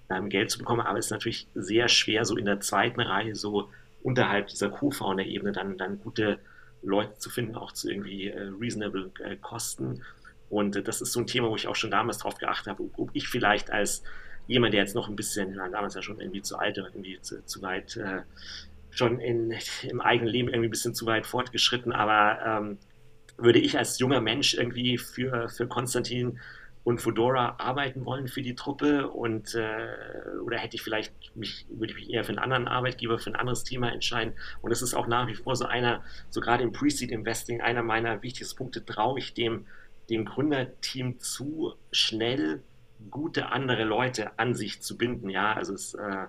[0.09, 0.81] ähm, Geld zu bekommen.
[0.81, 3.69] Aber es ist natürlich sehr schwer, so in der zweiten Reihe, so
[4.03, 6.39] unterhalb dieser Co-Founder-Ebene, dann, dann gute
[6.81, 10.03] Leute zu finden, auch zu irgendwie äh, reasonable äh, Kosten.
[10.49, 12.83] Und äh, das ist so ein Thema, wo ich auch schon damals drauf geachtet habe,
[12.83, 14.03] ob, ob ich vielleicht als
[14.47, 17.45] jemand, der jetzt noch ein bisschen, damals ja schon irgendwie zu alt oder irgendwie zu,
[17.45, 18.21] zu weit äh,
[18.97, 22.77] schon in, im eigenen Leben irgendwie ein bisschen zu weit fortgeschritten, aber ähm,
[23.37, 26.39] würde ich als junger Mensch irgendwie für, für Konstantin
[26.83, 29.89] und Fedora arbeiten wollen für die Truppe und äh,
[30.41, 33.35] oder hätte ich vielleicht mich, würde ich mich eher für einen anderen Arbeitgeber, für ein
[33.35, 34.33] anderes Thema entscheiden.
[34.61, 37.83] Und das ist auch nach wie vor so einer, so gerade im Pre-Seed Investing, einer
[37.83, 39.65] meiner wichtigsten Punkte, traue ich dem,
[40.09, 42.63] dem Gründerteam zu, schnell
[43.11, 45.29] gute andere Leute an sich zu binden.
[45.29, 46.27] Ja, also es äh,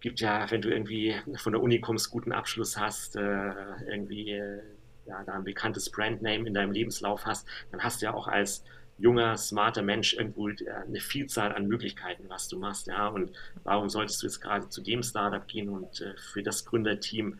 [0.00, 3.52] gibt ja, wenn du irgendwie von der Uni kommst, guten Abschluss hast, äh,
[3.88, 4.60] irgendwie äh,
[5.06, 8.62] ja, da ein bekanntes Brandname in deinem Lebenslauf hast, dann hast du ja auch als
[8.98, 10.56] junger, smarter Mensch irgendwo äh,
[10.86, 12.88] eine Vielzahl an Möglichkeiten, was du machst.
[12.88, 13.08] Ja?
[13.08, 13.32] Und
[13.64, 17.38] warum solltest du jetzt gerade zu dem Startup gehen und äh, für das Gründerteam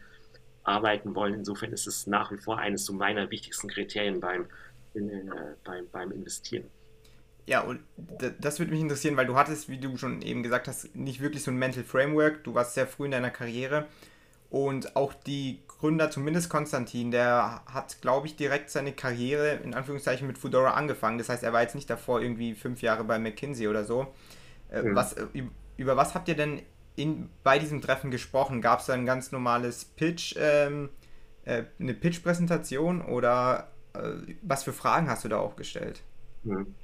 [0.62, 1.34] arbeiten wollen?
[1.34, 4.46] Insofern ist es nach wie vor eines so meiner wichtigsten Kriterien beim,
[4.94, 6.70] in, äh, beim, beim Investieren.
[7.48, 7.80] Ja, und
[8.40, 11.42] das würde mich interessieren, weil du hattest, wie du schon eben gesagt hast, nicht wirklich
[11.42, 12.44] so ein Mental Framework.
[12.44, 13.86] Du warst sehr früh in deiner Karriere.
[14.50, 20.26] Und auch die Gründer, zumindest Konstantin, der hat, glaube ich, direkt seine Karriere in Anführungszeichen
[20.26, 21.16] mit Fedora angefangen.
[21.16, 24.14] Das heißt, er war jetzt nicht davor irgendwie fünf Jahre bei McKinsey oder so.
[24.70, 24.94] Mhm.
[24.94, 25.24] was, äh,
[25.78, 26.60] über was habt ihr denn
[26.96, 28.60] in, bei diesem Treffen gesprochen?
[28.60, 30.90] Gab es da ein ganz normales Pitch, ähm,
[31.46, 36.02] äh, eine Pitch-Präsentation oder äh, was für Fragen hast du da auch gestellt?
[36.42, 36.74] Mhm.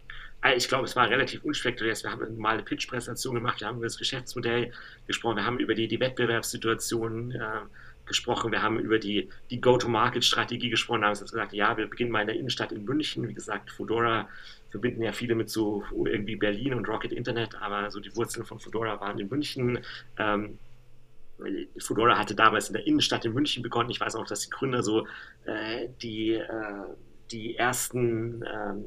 [0.44, 1.96] Also ich glaube, es war relativ unspektakulär.
[2.02, 4.72] Wir haben eine normale Pitch-Präsentation gemacht, wir haben über das Geschäftsmodell
[5.07, 7.40] gesprochen, wir haben über die, die Wettbewerbssituation äh,
[8.04, 12.26] gesprochen, wir haben über die, die Go-to-Market-Strategie gesprochen, haben gesagt, ja, wir beginnen mal in
[12.26, 13.26] der Innenstadt in München.
[13.26, 14.28] Wie gesagt, Fedora
[14.68, 18.61] verbinden ja viele mit so irgendwie Berlin und Rocket Internet, aber so die Wurzeln von
[18.61, 19.78] Fedora waren in München.
[20.18, 20.59] Ähm,
[21.78, 23.88] Fedora hatte damals in der Innenstadt in München begonnen.
[23.88, 25.07] Ich weiß auch, dass die Gründer so
[25.46, 26.85] äh, die, äh,
[27.30, 28.85] die ersten ähm,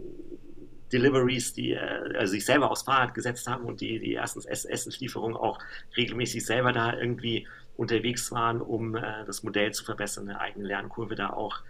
[0.92, 5.36] Deliveries, die äh, also sich selber aufs Fahrrad gesetzt haben und die, die ersten Essenslieferungen
[5.36, 5.60] auch
[5.96, 11.16] regelmäßig selber da irgendwie unterwegs waren, um äh, das Modell zu verbessern, eine eigene Lernkurve
[11.16, 11.62] da auch,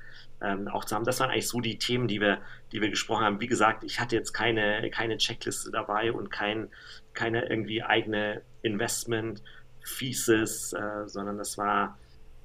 [0.42, 1.04] ähm, auch zu haben.
[1.04, 2.40] Das waren eigentlich so die Themen, die wir,
[2.72, 3.42] die wir gesprochen haben.
[3.42, 6.70] Wie gesagt, ich hatte jetzt keine, keine Checkliste dabei und kein,
[7.14, 9.42] keine irgendwie eigene Investment
[9.98, 11.98] Thesis, äh, sondern das war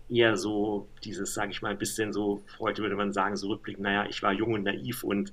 [0.08, 3.84] eher so dieses, sage ich mal, ein bisschen so, heute würde man sagen, so rückblickend,
[3.84, 5.32] naja, ich war jung und naiv und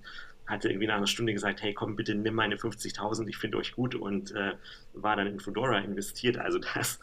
[0.49, 3.73] hatte irgendwie nach einer Stunde gesagt, hey komm, bitte nimm meine 50.000, ich finde euch
[3.73, 4.53] gut und äh,
[4.93, 6.38] war dann in Fedora investiert.
[6.38, 6.99] Also das,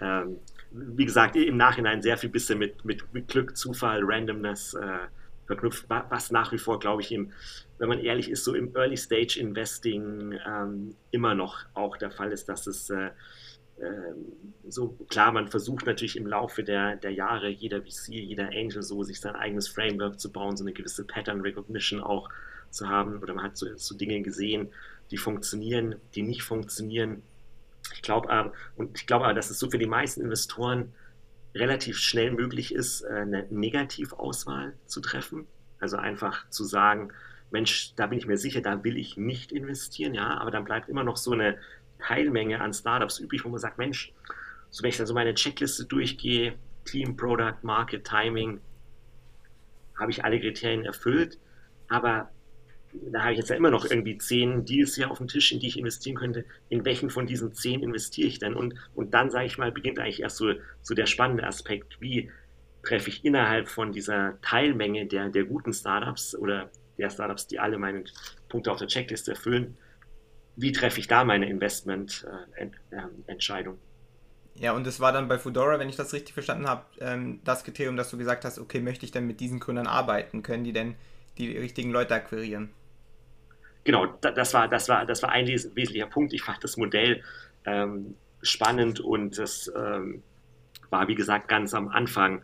[0.00, 0.38] ähm,
[0.70, 5.06] wie gesagt, im Nachhinein sehr viel bisschen mit, mit, Glück, Zufall, Randomness äh,
[5.46, 7.32] verknüpft, was nach wie vor, glaube ich, im,
[7.78, 12.32] wenn man ehrlich ist, so im Early Stage Investing ähm, immer noch auch der Fall
[12.32, 13.10] ist, dass es äh,
[13.80, 14.26] ähm,
[14.68, 19.02] so klar, man versucht natürlich im Laufe der, der Jahre, jeder VC, jeder Angel so,
[19.02, 22.28] sich sein eigenes Framework zu bauen, so eine gewisse Pattern Recognition auch
[22.70, 24.68] zu haben oder man hat so, so Dinge gesehen,
[25.10, 27.22] die funktionieren, die nicht funktionieren.
[27.94, 30.92] Ich glaube aber, und ich glaube aber, dass es so für die meisten Investoren
[31.54, 35.46] relativ schnell möglich ist, äh, eine Negativauswahl zu treffen.
[35.80, 37.12] Also einfach zu sagen,
[37.50, 40.88] Mensch, da bin ich mir sicher, da will ich nicht investieren, ja, aber dann bleibt
[40.88, 41.58] immer noch so eine
[41.98, 44.12] Teilmenge an Startups übrig, wo man sagt, Mensch,
[44.70, 46.54] so wenn ich dann so meine Checkliste durchgehe,
[46.84, 48.60] Team, Product, Market, Timing,
[49.98, 51.38] habe ich alle Kriterien erfüllt,
[51.88, 52.30] aber
[53.12, 55.60] da habe ich jetzt ja immer noch irgendwie zehn Deals hier auf dem Tisch, in
[55.60, 56.44] die ich investieren könnte.
[56.68, 58.54] In welchen von diesen zehn investiere ich denn?
[58.54, 62.30] Und, und dann, sage ich mal, beginnt eigentlich erst so, so der spannende Aspekt, wie
[62.82, 67.78] treffe ich innerhalb von dieser Teilmenge der, der guten Startups oder der Startups, die alle
[67.78, 68.04] meine
[68.48, 69.76] Punkte auf der Checkliste erfüllen,
[70.56, 73.74] wie treffe ich da meine Investmententscheidung?
[73.74, 77.40] Äh, ja, und es war dann bei Fedora, wenn ich das richtig verstanden habe, ähm,
[77.44, 80.42] das Kriterium, dass du gesagt hast, okay, möchte ich denn mit diesen Gründern arbeiten?
[80.42, 80.96] Können die denn
[81.38, 82.70] die richtigen Leute akquirieren?
[83.88, 86.34] Genau, das war, das war, das war ein wesentlicher Punkt.
[86.34, 87.22] Ich fand das Modell
[87.64, 90.22] ähm, spannend und das ähm,
[90.90, 92.42] war, wie gesagt, ganz am Anfang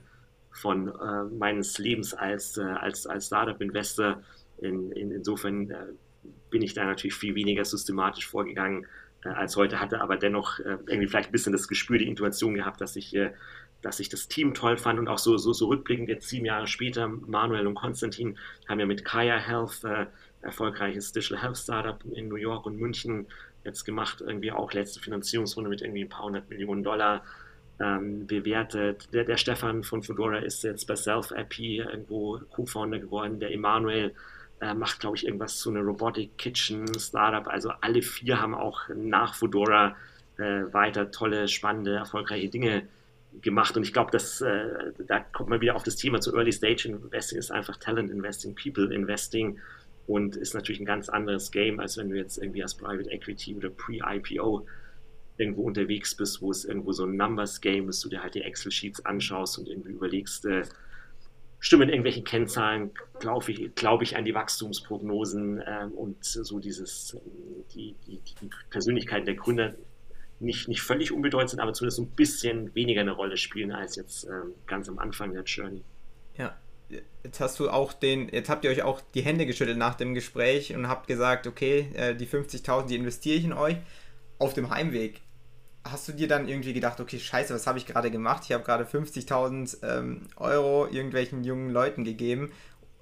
[0.52, 4.22] von äh, meines Lebens als, äh, als, als Startup-Investor.
[4.62, 5.76] In, in, insofern äh,
[6.48, 8.86] bin ich da natürlich viel weniger systematisch vorgegangen
[9.22, 12.54] äh, als heute, hatte aber dennoch äh, irgendwie vielleicht ein bisschen das Gespür, die Intuition
[12.54, 13.32] gehabt, dass ich, äh,
[13.84, 16.66] dass ich das Team toll fand und auch so, so, so rückblickend jetzt sieben Jahre
[16.66, 20.06] später, Manuel und Konstantin haben ja mit Kaya Health äh,
[20.40, 23.26] erfolgreiches Digital Health Startup in New York und München
[23.62, 27.24] jetzt gemacht, irgendwie auch letzte Finanzierungsrunde mit irgendwie ein paar hundert Millionen Dollar
[27.78, 29.12] ähm, bewertet.
[29.12, 34.14] Der, der Stefan von Fedora ist jetzt bei Self-IP irgendwo Co-Founder geworden, der Emanuel
[34.62, 37.46] äh, macht, glaube ich, irgendwas zu einer Robotic Kitchen Startup.
[37.48, 39.94] Also alle vier haben auch nach Fedora
[40.38, 42.88] äh, weiter tolle, spannende, erfolgreiche Dinge
[43.40, 43.76] gemacht.
[43.76, 46.88] Und ich glaube, dass äh, da kommt man wieder auf das Thema zu Early Stage
[46.88, 49.58] Investing, ist einfach Talent Investing, People Investing
[50.06, 53.54] und ist natürlich ein ganz anderes Game, als wenn du jetzt irgendwie als Private Equity
[53.54, 54.66] oder Pre-IPO
[55.36, 58.42] irgendwo unterwegs bist, wo es irgendwo so ein Numbers Game ist, du dir halt die
[58.42, 60.62] Excel-Sheets anschaust und irgendwie überlegst, äh,
[61.58, 67.16] stimmen irgendwelche Kennzahlen, glaube ich, glaub ich an die Wachstumsprognosen ähm, und so dieses,
[67.74, 69.74] die, die, die Persönlichkeiten der Gründer
[70.40, 74.24] nicht, nicht völlig unbedeutend sind, aber zumindest ein bisschen weniger eine Rolle spielen als jetzt
[74.24, 75.82] ähm, ganz am Anfang der Journey.
[76.36, 76.56] Ja,
[77.22, 80.14] jetzt hast du auch den, jetzt habt ihr euch auch die Hände geschüttelt nach dem
[80.14, 83.76] Gespräch und habt gesagt, okay, äh, die 50.000, die investiere ich in euch.
[84.38, 85.22] Auf dem Heimweg
[85.84, 88.44] hast du dir dann irgendwie gedacht, okay, scheiße, was habe ich gerade gemacht?
[88.46, 92.52] Ich habe gerade 50.000 ähm, Euro irgendwelchen jungen Leuten gegeben,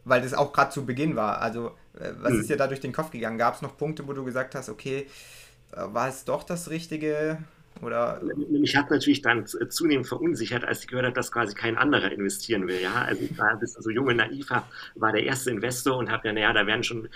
[0.05, 1.41] weil das auch gerade zu Beginn war.
[1.41, 1.69] Also,
[1.99, 2.41] äh, was mhm.
[2.41, 3.39] ist dir da durch den Kopf gegangen?
[3.39, 5.07] Gab es noch Punkte, wo du gesagt hast, okay,
[5.73, 7.39] war es doch das Richtige?
[7.81, 8.21] Oder?
[8.51, 12.69] Mich hat natürlich dann zunehmend verunsichert, als ich gehört habe, dass quasi kein anderer investieren
[12.69, 12.81] will.
[12.81, 13.03] Ja?
[13.03, 16.53] Also ich war bis also junge Naiva, war der erste Investor und habe ja, naja,
[16.53, 17.09] da werden schon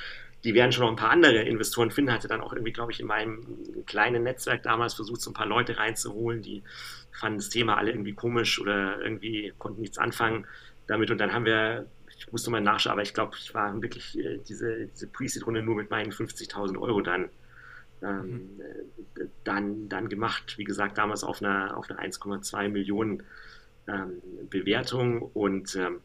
[0.45, 2.13] die werden schon noch ein paar andere Investoren finden.
[2.13, 3.45] Hatte dann auch irgendwie, glaube ich, in meinem
[3.85, 6.63] kleinen Netzwerk damals versucht, so ein paar Leute reinzuholen, die
[7.11, 10.47] fanden das Thema alle irgendwie komisch oder irgendwie konnten nichts anfangen
[10.87, 11.11] damit.
[11.11, 14.39] Und dann haben wir, ich musste mal nachschauen, aber ich glaube, ich war wirklich äh,
[14.49, 17.29] diese, diese Pre-Seed-Runde nur mit meinen 50.000 Euro dann,
[18.03, 18.61] ähm, mhm.
[18.61, 20.59] Äh, dann, dann gemacht.
[20.59, 23.23] Wie gesagt, damals auf einer, auf einer 1,2 Millionen
[23.89, 26.01] ähm, Bewertung und ähm,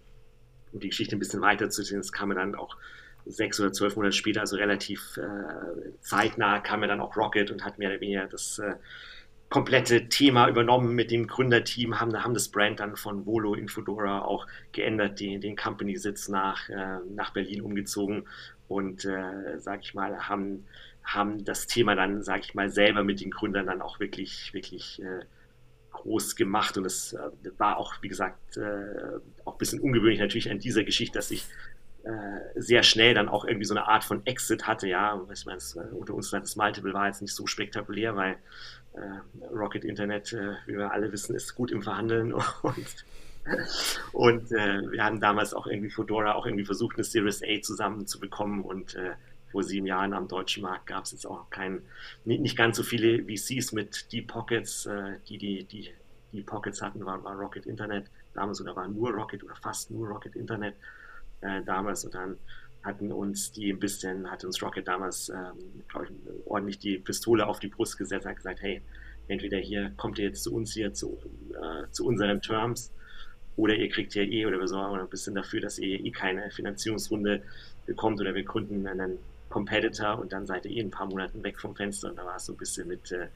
[0.71, 2.77] um die Geschichte ein bisschen weiter zu sehen, das kam mir dann auch
[3.25, 7.63] sechs oder zwölf Monate später, also relativ äh, zeitnah, kam mir dann auch Rocket und
[7.63, 8.75] hat mehr oder weniger das äh,
[9.49, 14.21] komplette Thema übernommen mit dem Gründerteam, haben, haben das Brand dann von Volo in Fedora
[14.21, 18.27] auch geändert, den, den Company-Sitz nach, äh, nach Berlin umgezogen
[18.69, 20.65] und, äh, sag ich mal, haben,
[21.03, 25.01] haben das Thema dann, sag ich mal, selber mit den Gründern dann auch wirklich, wirklich
[25.01, 25.25] äh,
[25.91, 26.77] groß gemacht.
[26.77, 27.19] Und es äh,
[27.57, 31.45] war auch, wie gesagt, äh, auch ein bisschen ungewöhnlich natürlich an dieser Geschichte, dass ich
[32.03, 35.59] äh, sehr schnell dann auch irgendwie so eine Art von Exit hatte, ja, ich meine,
[35.91, 38.37] unter uns das Multiple war jetzt nicht so spektakulär, weil
[38.93, 42.33] äh, Rocket Internet, äh, wie wir alle wissen, ist gut im Verhandeln.
[42.63, 43.05] Und,
[44.13, 48.61] und äh, wir haben damals auch irgendwie Fedora auch irgendwie versucht, eine Series A zusammenzubekommen.
[48.61, 49.13] Und äh,
[49.51, 51.81] vor sieben Jahren am deutschen Markt gab es jetzt auch kein,
[52.25, 55.91] nicht, nicht, ganz so viele VCs mit Deep Pockets, äh, die, die, die
[56.33, 60.07] Deep Pockets hatten, war, war Rocket Internet damals oder war nur Rocket oder fast nur
[60.07, 60.75] Rocket Internet
[61.41, 62.05] äh, damals.
[62.05, 62.37] Und dann
[62.83, 66.11] hatten uns die ein bisschen, hat uns Rocket damals, ähm, glaube ich,
[66.45, 68.81] ordentlich die Pistole auf die Brust gesetzt, hat gesagt, hey,
[69.27, 71.17] entweder hier kommt ihr jetzt zu uns hier zu,
[71.53, 72.91] äh, zu unseren Terms
[73.55, 76.49] oder ihr kriegt ja eh oder wir sorgen ein bisschen dafür, dass ihr eh keine
[76.51, 77.43] Finanzierungsrunde
[77.85, 79.19] bekommt oder wir gründen einen
[79.51, 82.37] Competitor und dann seid ihr eh ein paar Monate weg vom Fenster und da war
[82.37, 83.27] es so ein bisschen mit, äh,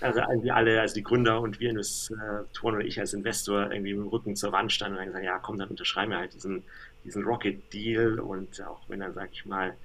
[0.00, 4.02] also wir alle, also die Gründer und wir Investoren oder ich als Investor irgendwie mit
[4.02, 6.64] dem Rücken zur Wand standen und dann gesagt, ja komm, dann unterschreiben wir halt diesen
[7.04, 9.76] diesen Rocket-Deal und auch wenn er, sag ich mal,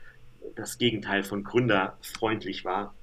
[0.56, 2.94] das Gegenteil von gründerfreundlich war.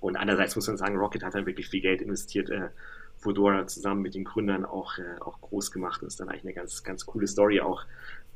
[0.00, 2.68] Und andererseits muss man sagen, Rocket hat dann wirklich viel Geld investiert, äh,
[3.16, 6.54] Fedora zusammen mit den Gründern auch, äh, auch groß gemacht und ist dann eigentlich eine
[6.54, 7.84] ganz, ganz coole Story auch,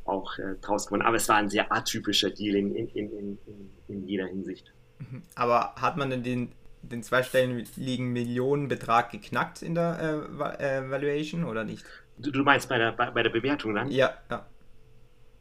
[0.08, 1.02] auch äh, draus geworden.
[1.02, 3.38] Aber es war ein sehr atypischer Deal in, in, in,
[3.88, 4.72] in, jeder Hinsicht.
[4.98, 5.22] Mhm.
[5.34, 10.26] Aber hat man denn den, den zweistelligen Millionenbetrag geknackt in der
[10.60, 11.84] äh, äh, Valuation oder nicht?
[12.18, 13.90] Du, du meinst bei der, bei, bei der Bewertung dann?
[13.90, 14.46] Ja, ja.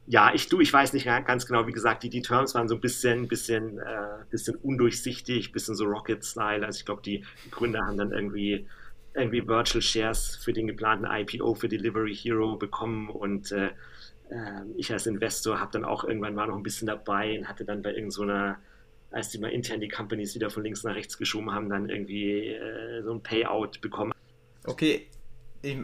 [0.09, 2.75] Ja, ich du, ich weiß nicht ganz genau, wie gesagt, die, die Terms waren so
[2.75, 6.65] ein bisschen, bisschen, äh, bisschen undurchsichtig, bisschen so Rocket-Style.
[6.65, 8.67] Also ich glaube, die, Gründer haben dann irgendwie,
[9.13, 13.71] irgendwie Virtual Shares für den geplanten IPO für Delivery Hero bekommen und äh,
[14.75, 17.81] ich als Investor habe dann auch irgendwann war noch ein bisschen dabei und hatte dann
[17.81, 18.57] bei irgendeiner,
[19.09, 21.89] so als die mal intern die Companies wieder von links nach rechts geschoben haben, dann
[21.89, 24.11] irgendwie äh, so ein Payout bekommen.
[24.65, 25.07] Okay,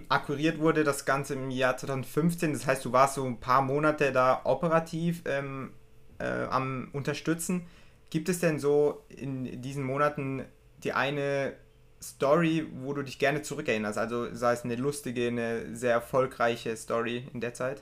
[0.10, 2.53] akquiriert wurde das Ganze im Jahr 2015.
[2.53, 5.71] Das heißt, du warst so ein paar Monate da operativ ähm,
[6.19, 7.65] äh, am Unterstützen.
[8.10, 10.45] Gibt es denn so in diesen Monaten
[10.84, 11.53] die eine
[12.01, 13.97] Story, wo du dich gerne zurückerinnerst?
[13.97, 17.82] Also sei es eine lustige, eine sehr erfolgreiche Story in der Zeit?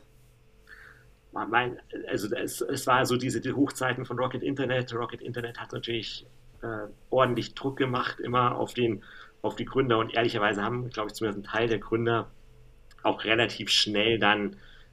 [1.31, 4.93] Mein, also es, es war so diese die Hochzeiten von Rocket Internet.
[4.93, 6.25] Rocket Internet hat natürlich
[6.61, 9.03] äh, ordentlich Druck gemacht, immer auf den
[9.41, 12.29] auf die Gründer und ehrlicherweise haben, glaube ich, zumindest ein Teil der Gründer
[13.03, 14.51] auch relativ schnell dann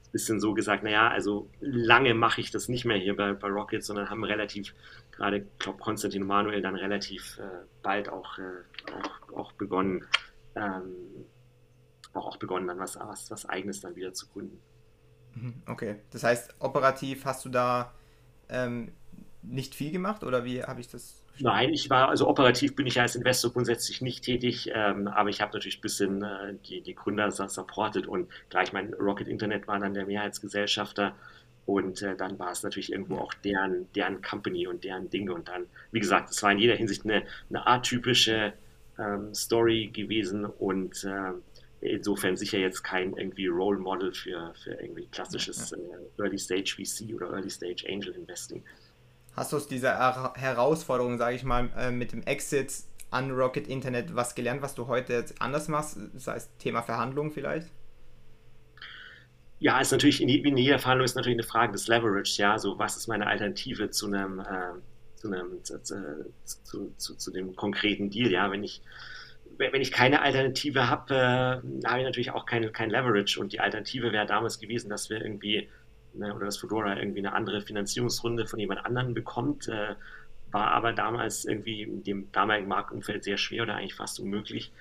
[0.09, 3.48] ein bisschen so gesagt, naja, also lange mache ich das nicht mehr hier bei, bei
[3.48, 4.74] Rocket, sondern haben relativ,
[5.12, 10.07] gerade, glaube, Konstantin Manuel dann relativ äh, bald auch, äh, auch, auch begonnen,
[10.55, 11.27] ähm,
[12.14, 14.62] auch, auch begonnen, dann was, was, was Eigenes dann wieder zu gründen.
[15.40, 17.92] Mhm, okay, das heißt, operativ hast du da
[18.48, 18.92] ähm,
[19.42, 23.01] nicht viel gemacht oder wie habe ich das Nein, ich war, also operativ bin ich
[23.01, 26.94] als Investor grundsätzlich nicht tätig, ähm, aber ich habe natürlich ein bisschen äh, die, die
[26.96, 31.14] Gründer supportet und gleich mein Rocket Internet war dann der Mehrheitsgesellschafter
[31.64, 35.48] und äh, dann war es natürlich irgendwo auch deren, deren Company und deren Dinge und
[35.48, 38.53] dann, wie gesagt, es war in jeder Hinsicht eine, eine atypische
[38.98, 41.33] ähm, Story gewesen und äh,
[41.81, 45.79] insofern sicher jetzt kein irgendwie Role Model für, für irgendwie klassisches äh,
[46.19, 48.64] Early Stage VC oder Early Stage Angel Investing
[49.38, 52.73] hast du aus dieser Herausforderung, sage ich mal, äh, mit dem Exit
[53.11, 55.97] an Rocket Internet was gelernt, was du heute jetzt anders machst?
[56.12, 57.69] Das heißt, Thema Verhandlungen vielleicht?
[59.61, 62.79] Ja, ist natürlich, in, in jeder Verhandlung ist natürlich eine Frage des Leverage, ja, so
[62.79, 68.11] was ist meine Alternative zu einem, äh, zu, einem zu, zu, zu, zu, dem konkreten
[68.11, 68.83] Deal, ja, wenn ich,
[69.59, 73.61] wenn ich keine Alternative habe, äh, habe ich natürlich auch kein, kein Leverage und die
[73.61, 75.68] Alternative wäre damals gewesen, dass wir irgendwie
[76.14, 79.94] ne, oder dass Fedora irgendwie eine andere Finanzierungsrunde von jemand anderem bekommt, äh,
[80.51, 84.73] war aber damals irgendwie in dem damaligen Marktumfeld sehr schwer oder eigentlich fast unmöglich.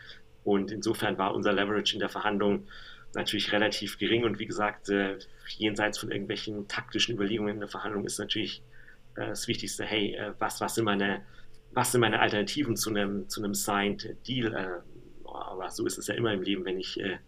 [0.43, 2.67] Und insofern war unser Leverage in der Verhandlung
[3.13, 4.23] natürlich relativ gering.
[4.23, 5.17] Und wie gesagt, äh,
[5.57, 8.61] jenseits von irgendwelchen taktischen Überlegungen in der Verhandlung ist natürlich
[9.15, 11.21] äh, das Wichtigste, hey, äh, was, was, sind meine,
[11.77, 14.51] was sind meine Alternativen zu einem, zu einem Signed Deal?
[14.53, 17.19] Äh, aber so ist es ja immer im Leben, wenn ich äh,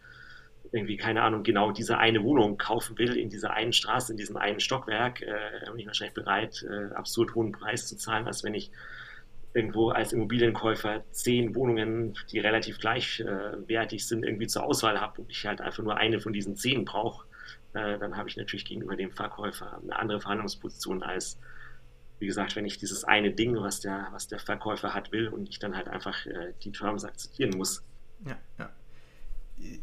[0.71, 4.37] irgendwie, keine Ahnung, genau diese eine Wohnung kaufen will, in dieser einen Straße, in diesem
[4.37, 5.35] einen Stockwerk, äh,
[5.67, 8.71] bin ich wahrscheinlich bereit, äh, absurd hohen Preis zu zahlen, als wenn ich
[9.53, 15.45] irgendwo als Immobilienkäufer zehn Wohnungen, die relativ gleichwertig sind, irgendwie zur Auswahl habe und ich
[15.45, 17.27] halt einfach nur eine von diesen zehn brauche,
[17.73, 21.39] äh, dann habe ich natürlich gegenüber dem Verkäufer eine andere Verhandlungsposition als,
[22.20, 25.49] wie gesagt, wenn ich dieses eine Ding, was der, was der Verkäufer hat, will und
[25.49, 27.84] ich dann halt einfach äh, die Terms akzeptieren muss.
[28.26, 28.70] Ja, ja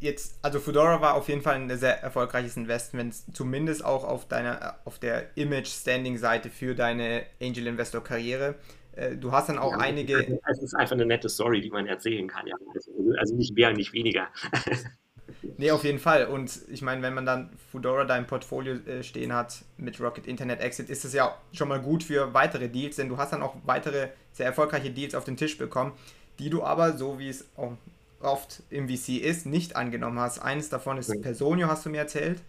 [0.00, 4.76] jetzt, also Fedora war auf jeden Fall ein sehr erfolgreiches Investment, zumindest auch auf deiner,
[4.84, 8.56] auf der Image-Standing-Seite für deine Angel-Investor-Karriere.
[8.92, 10.40] Äh, du hast dann auch ja, einige.
[10.50, 12.56] Es ist einfach eine nette Story, die man erzählen kann, ja.
[12.74, 14.28] Also, also nicht mehr, nicht weniger.
[15.58, 16.26] nee, auf jeden Fall.
[16.26, 20.26] Und ich meine, wenn man dann Fedora da im Portfolio äh, stehen hat mit Rocket
[20.26, 23.42] Internet Exit, ist es ja schon mal gut für weitere Deals, denn du hast dann
[23.42, 25.92] auch weitere sehr erfolgreiche Deals auf den Tisch bekommen,
[26.38, 27.72] die du aber, so wie es auch
[28.20, 30.38] oft im VC ist, nicht angenommen hast.
[30.38, 32.40] Eines davon ist Personio, hast du mir erzählt,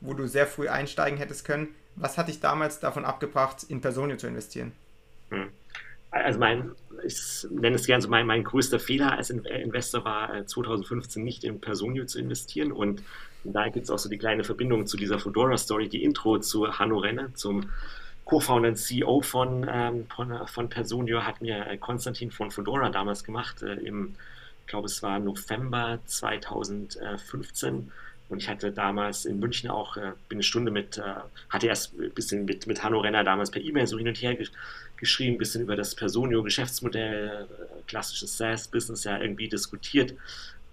[0.00, 1.68] wo du sehr früh einsteigen hättest können.
[1.96, 4.72] Was hat dich damals davon abgebracht, in Personio zu investieren?
[5.30, 5.48] Hm.
[6.10, 6.72] Also mein,
[7.04, 11.44] ich nenne es gerne so mein, mein größter Fehler als Investor war 2015 äh, nicht
[11.44, 13.02] in Personio zu investieren und
[13.44, 16.98] da gibt es auch so die kleine Verbindung zu dieser Fedora-Story, die Intro zu Hanno
[16.98, 17.70] Renner, zum
[18.24, 23.24] Co-Founder und CEO von, ähm, von, von, Personio, hat mir äh, Konstantin von Fedora damals
[23.24, 24.14] gemacht äh, im
[24.68, 27.90] ich glaube, es war November 2015.
[28.28, 31.14] Und ich hatte damals in München auch, äh, bin eine Stunde mit, äh,
[31.48, 34.38] hatte erst ein bisschen mit, mit Hanno Renner damals per E-Mail so hin und her
[34.98, 40.14] geschrieben, bisschen über das Personio-Geschäftsmodell, äh, klassisches SaaS-Business ja irgendwie diskutiert.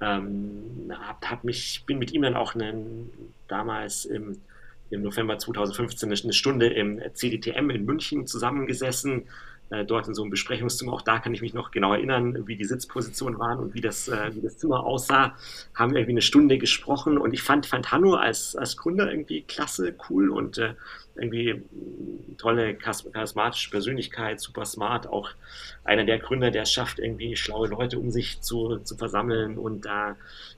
[0.02, 3.10] Ähm, hab, hab mich, bin mit ihm dann auch einen,
[3.48, 4.42] damals im,
[4.90, 9.24] im November 2015 eine Stunde im CDTM in München zusammengesessen,
[9.70, 10.94] dort in so einem Besprechungszimmer.
[10.94, 14.08] Auch da kann ich mich noch genau erinnern, wie die Sitzpositionen waren und wie das,
[14.08, 15.36] äh, wie das Zimmer aussah.
[15.74, 19.42] Haben wir irgendwie eine Stunde gesprochen und ich fand, fand Hanno als, als Gründer irgendwie
[19.42, 20.74] klasse, cool und äh,
[21.16, 21.64] irgendwie
[22.38, 25.08] tolle, charismatische Persönlichkeit, super smart.
[25.08, 25.30] Auch
[25.84, 29.86] einer der Gründer, der es schafft, irgendwie schlaue Leute um sich zu, zu versammeln und
[29.86, 30.16] da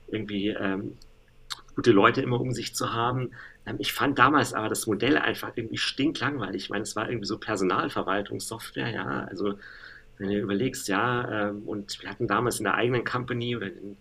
[0.08, 0.96] irgendwie ähm,
[1.76, 3.30] gute Leute immer um sich zu haben.
[3.68, 6.64] Ähm, ich fand damals aber das Modell einfach irgendwie stinklangweilig.
[6.64, 9.24] Ich meine, es war irgendwie so Personalverwaltungssoftware, ja.
[9.24, 9.58] Also,
[10.18, 13.96] wenn du überlegst, ja, ähm, und wir hatten damals in der eigenen Company oder in,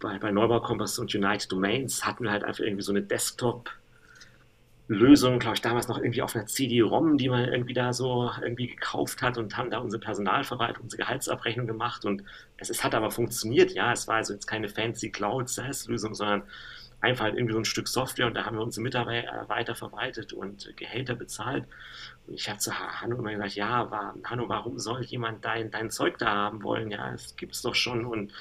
[0.00, 3.70] bei, bei Neubau Kompass und United Domains hatten wir halt einfach irgendwie so eine Desktop-
[4.88, 8.66] Lösung, glaube ich, damals noch irgendwie auf einer CD-ROM, die man irgendwie da so irgendwie
[8.66, 12.22] gekauft hat und haben da unsere Personalverwaltung, unsere Gehaltsabrechnung gemacht und
[12.58, 16.42] es, es hat aber funktioniert, ja, es war also jetzt keine fancy Cloud-SaaS-Lösung, sondern
[17.02, 20.74] einfach halt irgendwie so ein Stück Software und da haben wir unsere Mitarbeiter verwaltet und
[20.76, 21.64] Gehälter bezahlt.
[22.26, 25.90] Und ich habe zu Hanno immer gesagt, ja, war, Hanno, warum soll jemand dein, dein
[25.90, 26.90] Zeug da haben wollen?
[26.90, 28.32] Ja, es gibt es doch schon und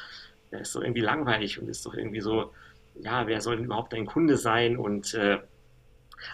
[0.51, 2.53] er ist doch irgendwie langweilig und ist doch irgendwie so,
[2.99, 4.78] ja, wer soll denn überhaupt dein Kunde sein?
[4.78, 5.39] Und äh,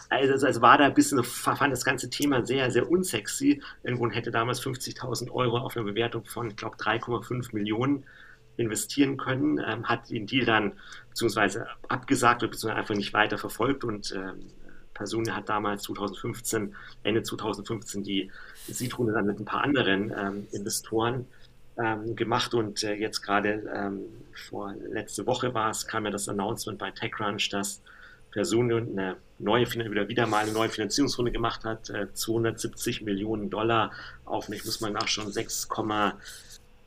[0.10, 3.62] also, also war da ein bisschen, fand das ganze Thema sehr, sehr unsexy.
[3.84, 8.04] Irgendwo hätte damals 50.000 Euro auf eine Bewertung von, ich glaube, 3,5 Millionen
[8.58, 10.74] investieren können, ähm, hat den Deal dann
[11.10, 14.52] beziehungsweise abgesagt oder beziehungsweise einfach nicht weiter verfolgt und ähm,
[14.94, 18.32] Personen hat damals 2015, Ende 2015 die
[18.68, 21.28] Seed-Runde dann mit ein paar anderen ähm, Investoren
[21.78, 24.00] ähm, gemacht und äh, jetzt gerade ähm,
[24.50, 27.82] vor letzte Woche war es, kam ja das Announcement bei TechCrunch, dass
[28.32, 33.92] Personen eine neue, wieder, wieder mal eine neue Finanzierungsrunde gemacht hat, äh, 270 Millionen Dollar
[34.26, 35.70] auf, ich muss mal nachschauen, 6,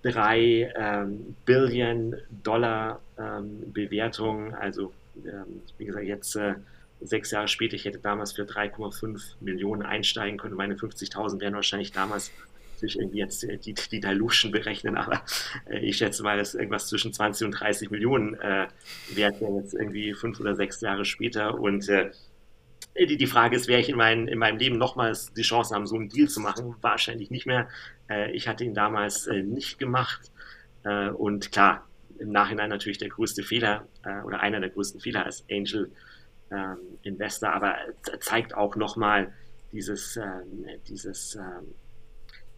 [0.03, 4.55] 3 ähm, Billion Dollar ähm, Bewertung.
[4.55, 4.92] Also,
[5.24, 6.55] ähm, wie gesagt, jetzt äh,
[7.01, 10.55] sechs Jahre später, ich hätte damals für 3,5 Millionen einsteigen können.
[10.55, 12.30] Meine 50.000 wären wahrscheinlich damals
[12.80, 15.22] natürlich irgendwie jetzt die, die Dilution berechnen, aber
[15.68, 18.68] äh, ich schätze mal, dass irgendwas zwischen 20 und 30 Millionen äh,
[19.14, 21.59] wert wäre jetzt irgendwie fünf oder sechs Jahre später.
[21.59, 22.11] Und äh,
[22.99, 25.86] die, die Frage ist, werde ich in, mein, in meinem Leben nochmals die Chance haben,
[25.86, 26.74] so einen Deal zu machen?
[26.80, 27.68] Wahrscheinlich nicht mehr.
[28.09, 30.30] Äh, ich hatte ihn damals äh, nicht gemacht.
[30.84, 31.86] Äh, und klar,
[32.18, 35.91] im Nachhinein natürlich der größte Fehler äh, oder einer der größten Fehler als Angel
[36.51, 37.76] ähm, Investor, aber
[38.20, 39.32] zeigt auch nochmal
[39.72, 41.74] dieses, ähm, dieses, ähm,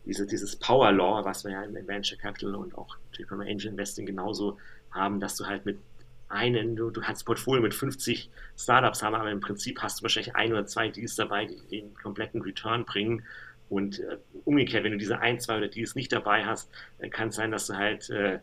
[0.05, 3.67] diese, dieses Power Law, was wir ja im Venture Capital und auch natürlich beim Angel
[3.67, 4.59] Investing genauso
[4.91, 5.79] haben, dass du halt mit
[6.33, 10.35] einen, du, du ein Portfolio mit 50 Startups haben, aber im Prinzip hast du wahrscheinlich
[10.35, 13.25] ein oder zwei Deals dabei, die den kompletten Return bringen.
[13.69, 17.29] Und äh, umgekehrt, wenn du diese ein, zwei oder Deals nicht dabei hast, dann kann
[17.29, 18.41] es sein, dass du halt äh,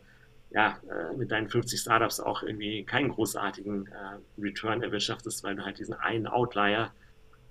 [0.52, 5.66] ja, äh, mit deinen 50 Startups auch irgendwie keinen großartigen äh, Return erwirtschaftest, weil du
[5.66, 6.92] halt diesen einen Outlier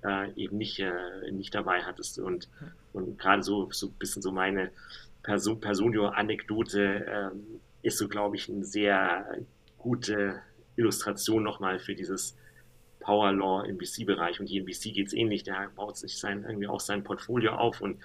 [0.04, 0.82] äh, eben nicht,
[1.32, 2.18] nicht dabei hattest.
[2.18, 2.48] Und,
[2.92, 4.70] und gerade so, so ein bisschen so meine
[5.22, 9.26] Person, Personio-Anekdote ähm, ist so, glaube ich, eine sehr
[9.78, 10.40] gute
[10.76, 12.36] Illustration nochmal für dieses
[13.00, 14.40] Power Law im VC-Bereich.
[14.40, 15.42] Und die in VC geht es ähnlich.
[15.44, 17.98] Der baut sich sein, irgendwie auch sein Portfolio auf und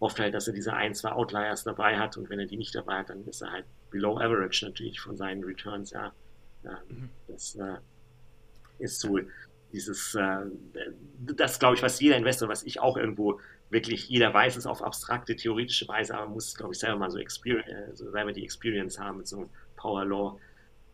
[0.00, 2.16] hofft halt, dass er diese ein, zwei Outliers dabei hat.
[2.16, 5.16] Und wenn er die nicht dabei hat, dann ist er halt below average natürlich von
[5.16, 5.90] seinen Returns.
[5.92, 6.12] Ja,
[6.88, 7.08] mhm.
[7.28, 7.76] das äh,
[8.78, 9.20] ist so
[9.72, 10.46] dieses, äh,
[11.18, 14.82] das glaube ich, was jeder Investor, was ich auch irgendwo wirklich, jeder weiß es auf
[14.82, 18.44] abstrakte, theoretische Weise, aber muss, glaube ich, selber mal so, experience, äh, so selber die
[18.44, 20.38] Experience haben mit so einem Power Law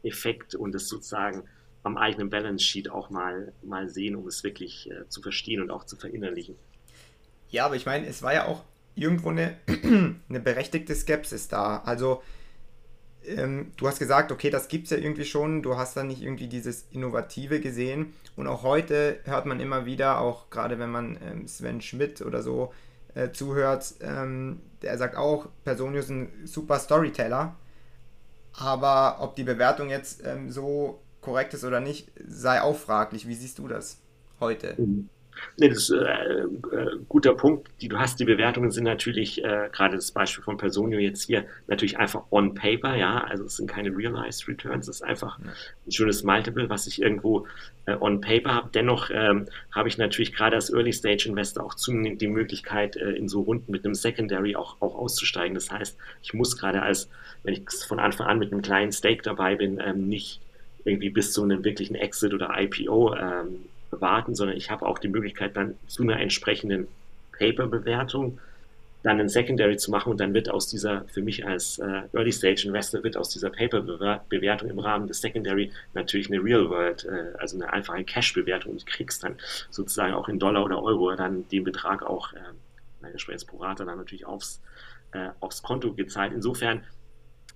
[0.02, 1.44] Effekt und es sozusagen
[1.82, 5.70] am eigenen Balance Sheet auch mal, mal sehen, um es wirklich äh, zu verstehen und
[5.70, 6.56] auch zu verinnerlichen.
[7.50, 9.56] Ja, aber ich meine, es war ja auch irgendwo eine,
[10.28, 11.78] eine berechtigte Skepsis da.
[11.84, 12.22] Also,
[13.24, 16.22] ähm, du hast gesagt, okay, das gibt es ja irgendwie schon, du hast da nicht
[16.22, 18.12] irgendwie dieses Innovative gesehen.
[18.36, 22.42] Und auch heute hört man immer wieder, auch gerade wenn man ähm, Sven Schmidt oder
[22.42, 22.72] so
[23.14, 27.56] äh, zuhört, ähm, der sagt auch, Personio ist ein super Storyteller.
[28.58, 33.28] Aber ob die Bewertung jetzt ähm, so korrekt ist oder nicht, sei auch fraglich.
[33.28, 33.98] Wie siehst du das
[34.40, 34.74] heute?
[34.76, 35.08] Mhm.
[35.56, 37.68] Nee, das ist äh, äh, guter Punkt.
[37.80, 41.46] Die du hast, die Bewertungen sind natürlich, äh, gerade das Beispiel von Personio jetzt hier,
[41.66, 43.24] natürlich einfach on paper, ja.
[43.24, 47.46] Also es sind keine realized returns, es ist einfach ein schönes Multiple, was ich irgendwo
[47.86, 48.70] äh, on paper habe.
[48.72, 53.10] Dennoch ähm, habe ich natürlich gerade als Early Stage Investor auch zunehmend die Möglichkeit, äh,
[53.10, 55.54] in so Runden mit einem Secondary auch, auch auszusteigen.
[55.54, 57.08] Das heißt, ich muss gerade als,
[57.42, 60.40] wenn ich von Anfang an mit einem kleinen Stake dabei bin, ähm, nicht
[60.84, 65.08] irgendwie bis zu einem wirklichen Exit oder IPO ähm, warten, sondern ich habe auch die
[65.08, 66.88] Möglichkeit, dann zu einer entsprechenden
[67.32, 68.38] Paper-Bewertung
[69.02, 72.32] dann ein Secondary zu machen und dann wird aus dieser, für mich als äh, Early
[72.32, 77.36] Stage Investor, wird aus dieser Paper-Bewertung im Rahmen des Secondary natürlich eine Real World, äh,
[77.38, 79.36] also eine einfache Cash-Bewertung und kriegst dann
[79.70, 82.38] sozusagen auch in Dollar oder Euro dann den Betrag auch, äh,
[83.00, 84.60] meine Sprecher pro Rata dann natürlich aufs,
[85.12, 86.32] äh, aufs Konto gezahlt.
[86.32, 86.82] Insofern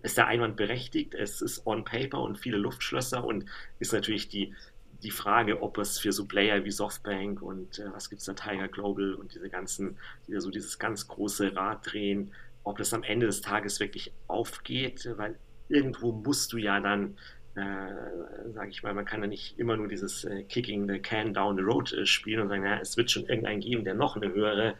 [0.02, 3.46] ist der Einwand berechtigt, es ist on paper und viele Luftschlösser und
[3.78, 4.54] ist natürlich die,
[5.02, 8.34] die Frage, ob es für so Player wie Softbank und äh, was gibt es da,
[8.34, 9.96] Tiger Global und diese ganzen,
[10.26, 12.32] die so dieses ganz große Rad drehen,
[12.64, 15.36] ob das am Ende des Tages wirklich aufgeht, weil
[15.68, 17.16] irgendwo musst du ja dann,
[17.56, 21.34] äh, sage ich mal, man kann ja nicht immer nur dieses äh, Kicking the Can
[21.34, 24.16] down the road äh, spielen und sagen, ja, es wird schon irgendeinen geben, der noch
[24.16, 24.74] eine höhere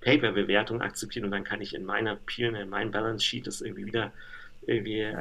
[0.00, 3.86] Paper-Bewertung akzeptiert und dann kann ich in meiner Peer, in meinem Balance Sheet das irgendwie
[3.86, 4.12] wieder
[4.66, 5.14] irgendwie äh,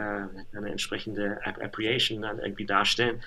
[0.54, 3.22] eine entsprechende Appropriation dann irgendwie darstellen.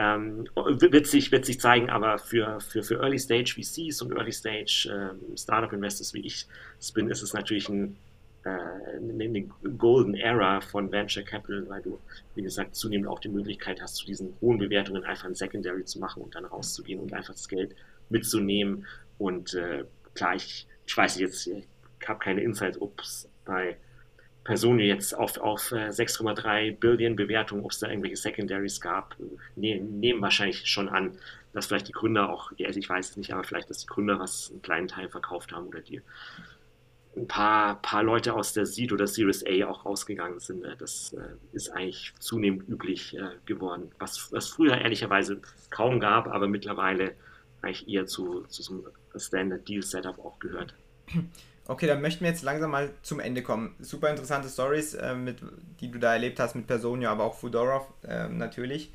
[0.00, 4.30] Ähm, wird, sich, wird sich zeigen, aber für, für, für Early Stage VCs und Early
[4.30, 6.46] Stage ähm, Startup Investors wie ich
[6.78, 7.96] es bin, ist es natürlich ein,
[8.44, 9.42] äh, eine
[9.76, 11.98] Golden Era von Venture Capital, weil du,
[12.36, 15.98] wie gesagt, zunehmend auch die Möglichkeit hast, zu diesen hohen Bewertungen einfach ein Secondary zu
[15.98, 17.74] machen und dann rauszugehen und einfach das Geld
[18.08, 18.86] mitzunehmen.
[19.18, 19.82] Und äh,
[20.14, 21.66] klar, ich, ich weiß jetzt, ich
[22.06, 23.76] habe keine Insights, ob es bei
[24.48, 29.14] Person jetzt auf, auf 6,3 äh, Billion Bewertung, ob es da irgendwelche Secondaries gab,
[29.56, 31.18] ne, nehmen wahrscheinlich schon an,
[31.52, 34.18] dass vielleicht die Gründer auch, also ich weiß es nicht, aber vielleicht, dass die Gründer
[34.18, 36.00] was einen kleinen Teil verkauft haben oder die
[37.14, 40.62] ein paar, paar Leute aus der Seed oder Series A auch rausgegangen sind.
[40.62, 40.76] Ne.
[40.78, 46.48] Das äh, ist eigentlich zunehmend üblich äh, geworden, was, was früher ehrlicherweise kaum gab, aber
[46.48, 47.12] mittlerweile
[47.60, 50.72] eigentlich eher zu, zu so einem Standard Deal Setup auch gehört.
[51.70, 53.74] Okay, dann möchten wir jetzt langsam mal zum Ende kommen.
[53.78, 55.14] Super interessante Stories, äh,
[55.80, 58.90] die du da erlebt hast mit Personio, aber auch Fudorov äh, natürlich.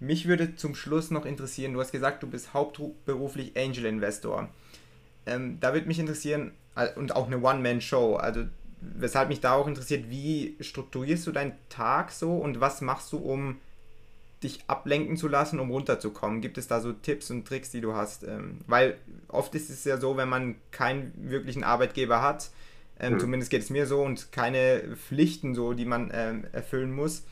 [0.00, 4.48] Mich würde zum Schluss noch interessieren, du hast gesagt, du bist hauptberuflich Angel Investor.
[5.26, 6.52] Ähm, da würde mich interessieren,
[6.96, 8.44] und auch eine One-Man-Show, also
[8.80, 13.18] weshalb mich da auch interessiert, wie strukturierst du deinen Tag so und was machst du,
[13.18, 13.58] um
[14.42, 16.40] dich ablenken zu lassen, um runterzukommen?
[16.40, 18.24] Gibt es da so Tipps und Tricks, die du hast?
[18.24, 18.96] Ähm, weil
[19.28, 22.50] oft ist es ja so, wenn man keinen wirklichen Arbeitgeber hat,
[23.00, 23.20] ähm, mhm.
[23.20, 27.24] zumindest geht es mir so, und keine Pflichten so, die man ähm, erfüllen muss,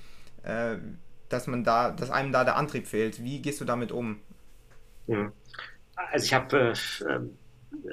[0.43, 0.77] äh,
[1.29, 3.23] dass man da, dass einem da der Antrieb fehlt.
[3.23, 4.21] Wie gehst du damit um?
[5.07, 5.33] Mhm.
[5.97, 7.21] Also ich habe äh, äh,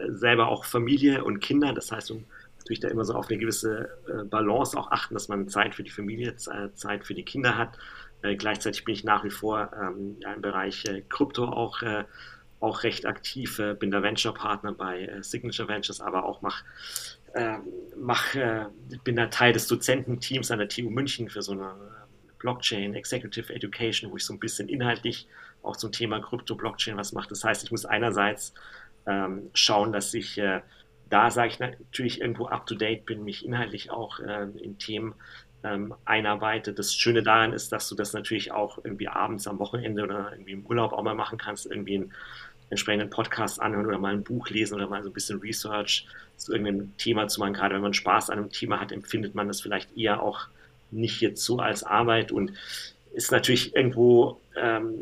[0.10, 2.26] selber auch Familie und Kinder, das heißt, um
[2.60, 5.84] natürlich da immer so auf eine gewisse äh, Balance auch achten, dass man Zeit für
[5.84, 7.78] die Familie, Zeit für die Kinder hat.
[8.24, 12.06] Äh, gleichzeitig bin ich nach wie vor ähm, ja, im Bereich äh, Krypto auch, äh,
[12.60, 16.64] auch recht aktiv, äh, bin der Venture-Partner bei äh, Signature Ventures, aber auch mach,
[17.36, 17.62] ähm,
[17.98, 18.34] mach
[19.04, 21.76] bin da Teil des Dozententeams an der TU München für so eine
[22.40, 25.28] Blockchain Executive Education, wo ich so ein bisschen inhaltlich
[25.62, 27.30] auch zum Thema Krypto-Blockchain was mache.
[27.30, 28.54] Das heißt, ich muss einerseits
[29.08, 30.40] ähm, schauen, dass ich
[31.10, 35.14] da sage ich natürlich irgendwo up to date bin, mich inhaltlich auch äh, in Themen
[35.64, 36.78] ähm, einarbeitet.
[36.80, 40.52] Das Schöne daran ist, dass du das natürlich auch irgendwie abends am Wochenende oder irgendwie
[40.52, 42.14] im Urlaub auch mal machen kannst, irgendwie ein
[42.70, 46.08] entsprechenden Podcasts anhören oder mal ein Buch lesen oder mal so ein bisschen Research
[46.38, 47.54] zu irgendeinem Thema zu machen.
[47.54, 50.48] Gerade wenn man Spaß an einem Thema hat, empfindet man das vielleicht eher auch
[50.92, 52.54] nicht jetzt so als Arbeit und
[53.14, 54.94] ist natürlich irgendwo ähm,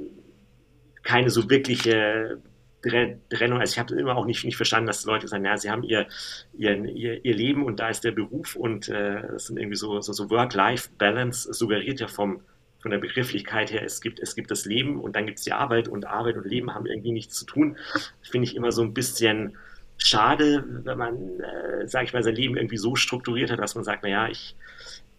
[1.04, 2.40] keine so wirkliche
[2.82, 3.60] Trennung.
[3.60, 6.08] Also ich habe immer auch nicht, nicht verstanden, dass Leute sagen, ja, sie haben ihr,
[6.54, 10.02] ihr, ihr, ihr Leben und da ist der Beruf und äh, das sind irgendwie so,
[10.02, 12.42] so, so Work-Life-Balance suggeriert ja vom,
[12.80, 15.54] von der Begrifflichkeit her, es gibt, es gibt das Leben und dann gibt es die
[15.54, 17.78] Arbeit und Arbeit und Leben haben irgendwie nichts zu tun.
[18.22, 19.58] Finde ich immer so ein bisschen
[19.98, 23.84] schade, wenn man, äh, sage ich mal, sein Leben irgendwie so strukturiert hat, dass man
[23.84, 24.56] sagt, naja, ich,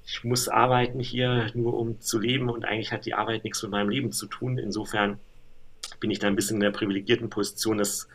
[0.04, 3.70] ich muss arbeiten hier nur um zu leben und eigentlich hat die Arbeit nichts mit
[3.70, 4.58] meinem Leben zu tun.
[4.58, 5.20] Insofern
[6.02, 8.08] bin ich da ein bisschen in der privilegierten Position, das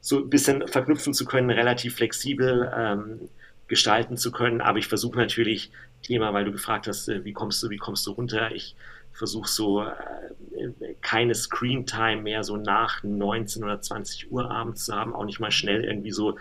[0.00, 3.28] so ein bisschen verknüpfen zu können, relativ flexibel ähm,
[3.68, 4.60] gestalten zu können.
[4.60, 5.70] Aber ich versuche natürlich
[6.02, 8.52] Thema, weil du gefragt hast, äh, wie kommst du, wie kommst du runter?
[8.52, 8.74] Ich
[9.16, 9.92] versuche so äh,
[11.00, 15.50] keine Screen-Time mehr so nach 19 oder 20 Uhr abends zu haben, auch nicht mal
[15.50, 16.36] schnell irgendwie so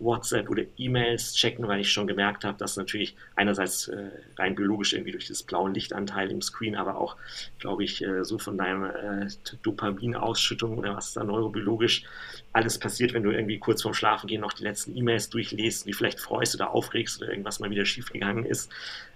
[0.00, 4.94] WhatsApp oder E-Mails checken, weil ich schon gemerkt habe, dass natürlich einerseits äh, rein biologisch
[4.94, 7.16] irgendwie durch das blaue Lichtanteil im Screen, aber auch,
[7.58, 9.28] glaube ich, äh, so von deiner äh,
[9.62, 12.04] Dopaminausschüttung oder was da neurobiologisch
[12.52, 16.18] alles passiert, wenn du irgendwie kurz vorm Schlafengehen noch die letzten E-Mails durchliest, die vielleicht
[16.18, 18.72] freust oder aufregst oder irgendwas mal wieder schiefgegangen ist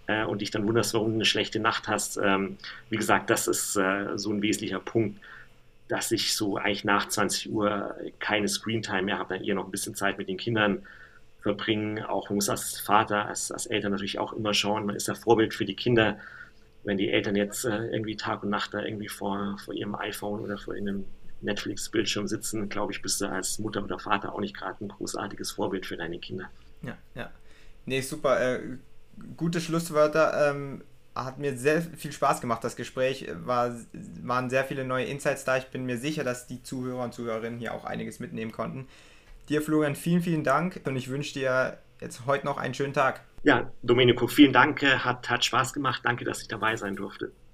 [0.06, 2.18] äh, und dich dann wunderst, warum du eine schlechte Nacht hast.
[2.22, 2.56] Ähm,
[2.90, 5.20] wie gesagt, das ist äh, so ein wesentlicher Punkt,
[5.88, 9.70] dass ich so eigentlich nach 20 Uhr keine Screentime mehr habe, dann eher noch ein
[9.70, 10.82] bisschen Zeit mit den Kindern
[11.40, 12.02] verbringen.
[12.02, 15.14] Auch man muss als Vater, als, als Eltern natürlich auch immer schauen, man ist ja
[15.14, 16.18] Vorbild für die Kinder.
[16.84, 20.40] Wenn die Eltern jetzt äh, irgendwie Tag und Nacht da irgendwie vor, vor ihrem iPhone
[20.40, 21.04] oder vor einem
[21.40, 25.52] Netflix-Bildschirm sitzen, glaube ich, bist du als Mutter oder Vater auch nicht gerade ein großartiges
[25.52, 26.50] Vorbild für deine Kinder.
[26.82, 27.30] Ja, ja.
[27.86, 28.40] Nee, super.
[28.40, 28.78] Äh,
[29.36, 30.50] gute Schlusswörter.
[30.50, 30.82] Ähm,
[31.14, 33.28] hat mir sehr viel Spaß gemacht, das Gespräch.
[33.44, 33.74] War,
[34.22, 35.56] waren sehr viele neue Insights da.
[35.56, 38.88] Ich bin mir sicher, dass die Zuhörer und Zuhörerinnen hier auch einiges mitnehmen konnten.
[39.48, 43.20] Dir, Florian, vielen, vielen Dank und ich wünsche dir jetzt heute noch einen schönen Tag.
[43.44, 44.82] Ja, Domenico, vielen Dank.
[44.82, 46.00] Hat, hat Spaß gemacht.
[46.02, 47.30] Danke, dass ich dabei sein durfte.